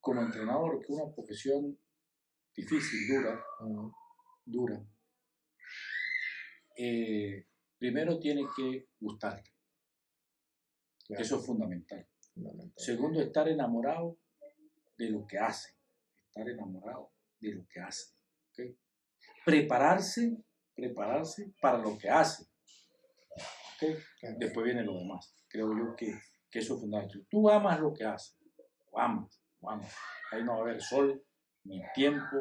[0.00, 1.76] como entrenador, que es una profesión
[2.54, 3.44] difícil, dura,
[4.44, 4.86] dura,
[6.76, 9.42] eh, primero tiene que gustarle.
[11.08, 12.06] Eso es fundamental.
[12.76, 14.20] Segundo, estar enamorado
[14.96, 15.77] de lo que hace.
[16.38, 17.10] Estar enamorado
[17.40, 18.14] de lo que hace.
[19.44, 20.36] Prepararse,
[20.72, 22.46] prepararse para lo que hace.
[24.38, 25.34] Después viene lo demás.
[25.48, 26.12] Creo yo que,
[26.52, 27.26] eso es fundamental.
[27.28, 28.38] Tú amas lo que haces.
[28.92, 29.92] O amas, amas.
[30.30, 31.20] Ahí no va a haber sol,
[31.64, 32.36] ni tiempo,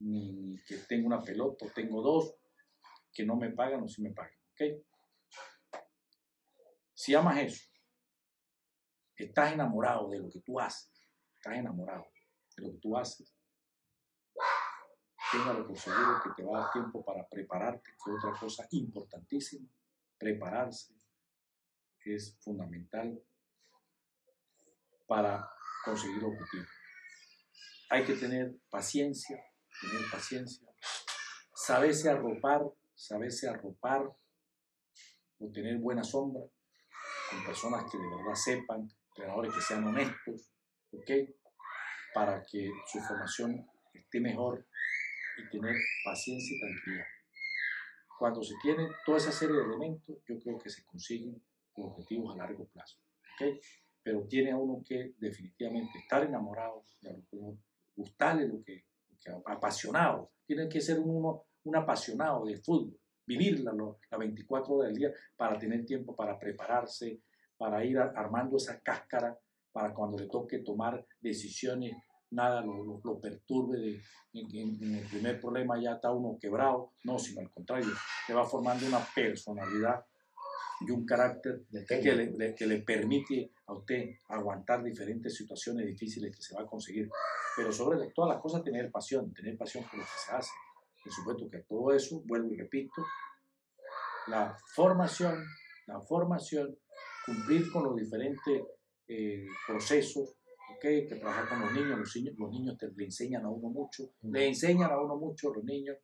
[0.00, 2.34] ni, que tengo una pelota, o tengo dos,
[3.14, 4.36] que no me pagan o si me pagan.
[6.92, 7.66] Si amas eso,
[9.16, 10.92] estás enamorado de lo que tú haces,
[11.38, 12.11] estás enamorado
[12.62, 13.34] lo que tú haces,
[15.34, 18.66] lo por seguro que te va a dar tiempo para prepararte, que es otra cosa
[18.70, 19.68] importantísima.
[20.18, 20.94] Prepararse
[22.04, 23.20] es fundamental
[25.06, 25.48] para
[25.84, 26.68] conseguir objetivos.
[27.90, 29.42] Hay que tener paciencia,
[29.80, 30.68] tener paciencia,
[31.54, 32.62] saberse arropar,
[32.94, 34.02] saberse arropar
[35.38, 36.42] o tener buena sombra
[37.30, 40.52] con personas que de verdad sepan, entrenadores que sean honestos,
[40.92, 41.10] ¿ok?
[42.14, 44.66] Para que su formación esté mejor
[45.38, 45.74] y tener
[46.04, 47.06] paciencia y tranquilidad.
[48.18, 51.42] Cuando se tiene toda esa serie de elementos, yo creo que se consiguen
[51.74, 52.98] objetivos a largo plazo.
[53.34, 53.58] ¿ok?
[54.02, 56.84] Pero tiene uno que definitivamente estar enamorado,
[57.96, 58.84] gustarle lo que,
[59.46, 60.32] apasionado.
[60.46, 65.58] Tiene que ser uno un apasionado de fútbol, vivirla las 24 horas del día para
[65.58, 67.20] tener tiempo para prepararse,
[67.56, 69.38] para ir armando esa cáscara
[69.72, 71.96] para cuando le toque tomar decisiones
[72.32, 74.00] nada lo, lo, perturbe, de,
[74.32, 77.90] en, el primer problema ya está uno quebrado, no, sino al contrario,
[78.26, 80.04] se va formando una personalidad
[80.80, 86.42] y un carácter que le, que le permite a usted aguantar diferentes situaciones difíciles que
[86.42, 87.08] se va a conseguir.
[87.56, 90.50] Pero sobre todas las cosas, tener pasión, tener pasión por lo que se hace.
[91.04, 93.04] Por supuesto que todo eso, vuelvo y repito,
[94.26, 95.44] la formación,
[95.86, 96.76] la formación,
[97.26, 98.62] cumplir con los diferentes
[99.14, 100.36] eh, procesos,
[100.80, 104.14] que trabajar con los niños, los niños, los niños te, le enseñan a uno mucho,
[104.22, 105.96] le enseñan a uno mucho los niños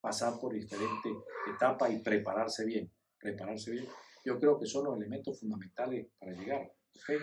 [0.00, 1.12] pasar por diferentes
[1.54, 3.86] etapas y prepararse bien, prepararse bien.
[4.24, 6.60] Yo creo que son los elementos fundamentales para llegar,
[6.94, 7.20] ¿ok?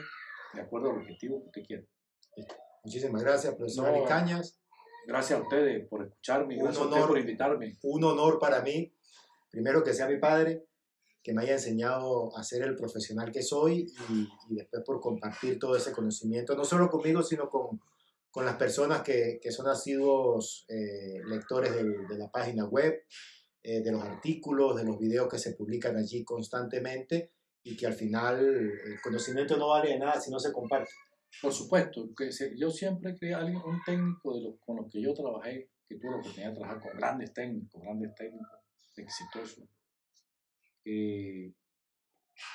[0.53, 1.84] De acuerdo al objetivo que usted quiera.
[2.84, 4.60] Muchísimas gracias, profesor Cañas.
[5.06, 7.78] Gracias a ustedes por escucharme, gracias a ustedes por invitarme.
[7.84, 8.91] Un honor para mí,
[9.52, 10.66] primero que sea mi padre,
[11.26, 15.76] que me haya enseñado a ser el profesional que soy y, después por compartir todo
[15.76, 17.81] ese conocimiento, no solo conmigo, sino con,
[18.30, 23.06] con las personas que, que son asiduos eh, lectores de la página web,
[23.64, 27.31] eh, de los artículos, de los videos que se publican allí constantemente
[27.64, 30.91] y que al final el conocimiento no vale de nada si no se comparte.
[31.41, 35.11] Por supuesto, que yo siempre creí alguien, un técnico de los, con los que yo
[35.15, 38.60] trabajé, que tuve la oportunidad de trabajar con grandes técnicos, grandes técnicos
[38.95, 39.65] exitosos,
[40.86, 41.53] eh,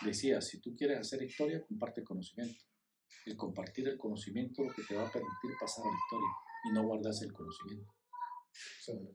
[0.03, 2.63] decía, si tú quieres hacer historia, comparte conocimiento.
[3.27, 6.29] El compartir el conocimiento es lo que te va a permitir pasar a la historia
[6.65, 7.93] y no guardarse el conocimiento.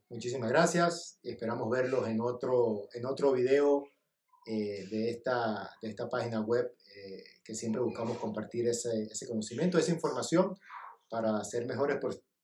[0.09, 1.19] Muchísimas gracias.
[1.23, 3.83] Esperamos verlos en otro, en otro video
[4.45, 9.77] eh, de, esta, de esta página web eh, que siempre buscamos compartir ese, ese, conocimiento,
[9.77, 10.55] esa información
[11.09, 11.97] para ser mejores,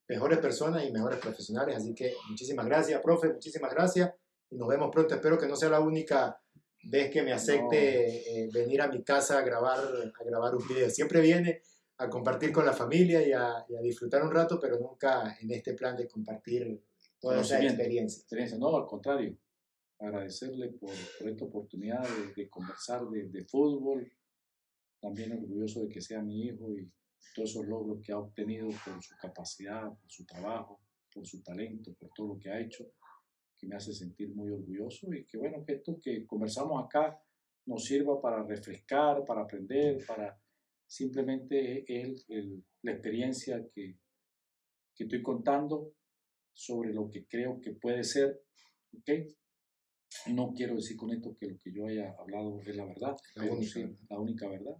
[0.08, 1.78] mejores personas y mejores profesionales.
[1.78, 4.12] Así que muchísimas gracias, profe, muchísimas gracias
[4.50, 5.16] y nos vemos pronto.
[5.16, 6.42] Espero que no sea la única
[6.84, 10.90] ves que me acepte eh, venir a mi casa a grabar, a grabar un video.
[10.90, 11.62] Siempre viene
[11.98, 15.96] a compartir con la familia y a, disfrutar un rato, pero nunca en este plan
[15.96, 16.84] de compartir
[17.20, 18.20] toda esa experiencia.
[18.20, 18.58] experiencia.
[18.58, 19.38] No, al contrario,
[20.00, 20.90] agradecerle por,
[21.20, 22.04] por esta oportunidad
[22.36, 24.12] de, conversar de, de, fútbol,
[25.00, 26.92] también orgulloso de que sea mi hijo y
[27.36, 30.82] todos esos logros que ha obtenido por su capacidad, por su trabajo,
[31.14, 32.92] por su talento, por todo lo que ha hecho
[33.62, 37.22] que me hace sentir muy orgulloso y que bueno, que esto que conversamos acá
[37.68, 40.36] nos sirva para refrescar, para aprender, para
[40.88, 44.00] simplemente el, la experiencia que,
[44.96, 45.94] que estoy contando
[46.52, 48.42] sobre lo que creo que puede ser,
[48.98, 49.12] ¿ok?
[50.34, 53.46] No quiero decir con esto que lo que yo haya hablado es la verdad, la,
[53.46, 53.80] única.
[54.10, 54.76] la única verdad,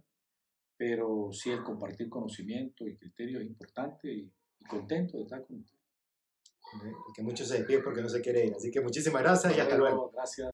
[0.76, 5.60] pero sí el compartir conocimiento y criterios es importante y, y contento de estar con
[5.60, 5.71] ustedes
[7.14, 8.54] que muchos se despiden porque no se quiere ir.
[8.54, 10.10] Así que muchísimas gracias y hasta luego.
[10.14, 10.50] Gracias.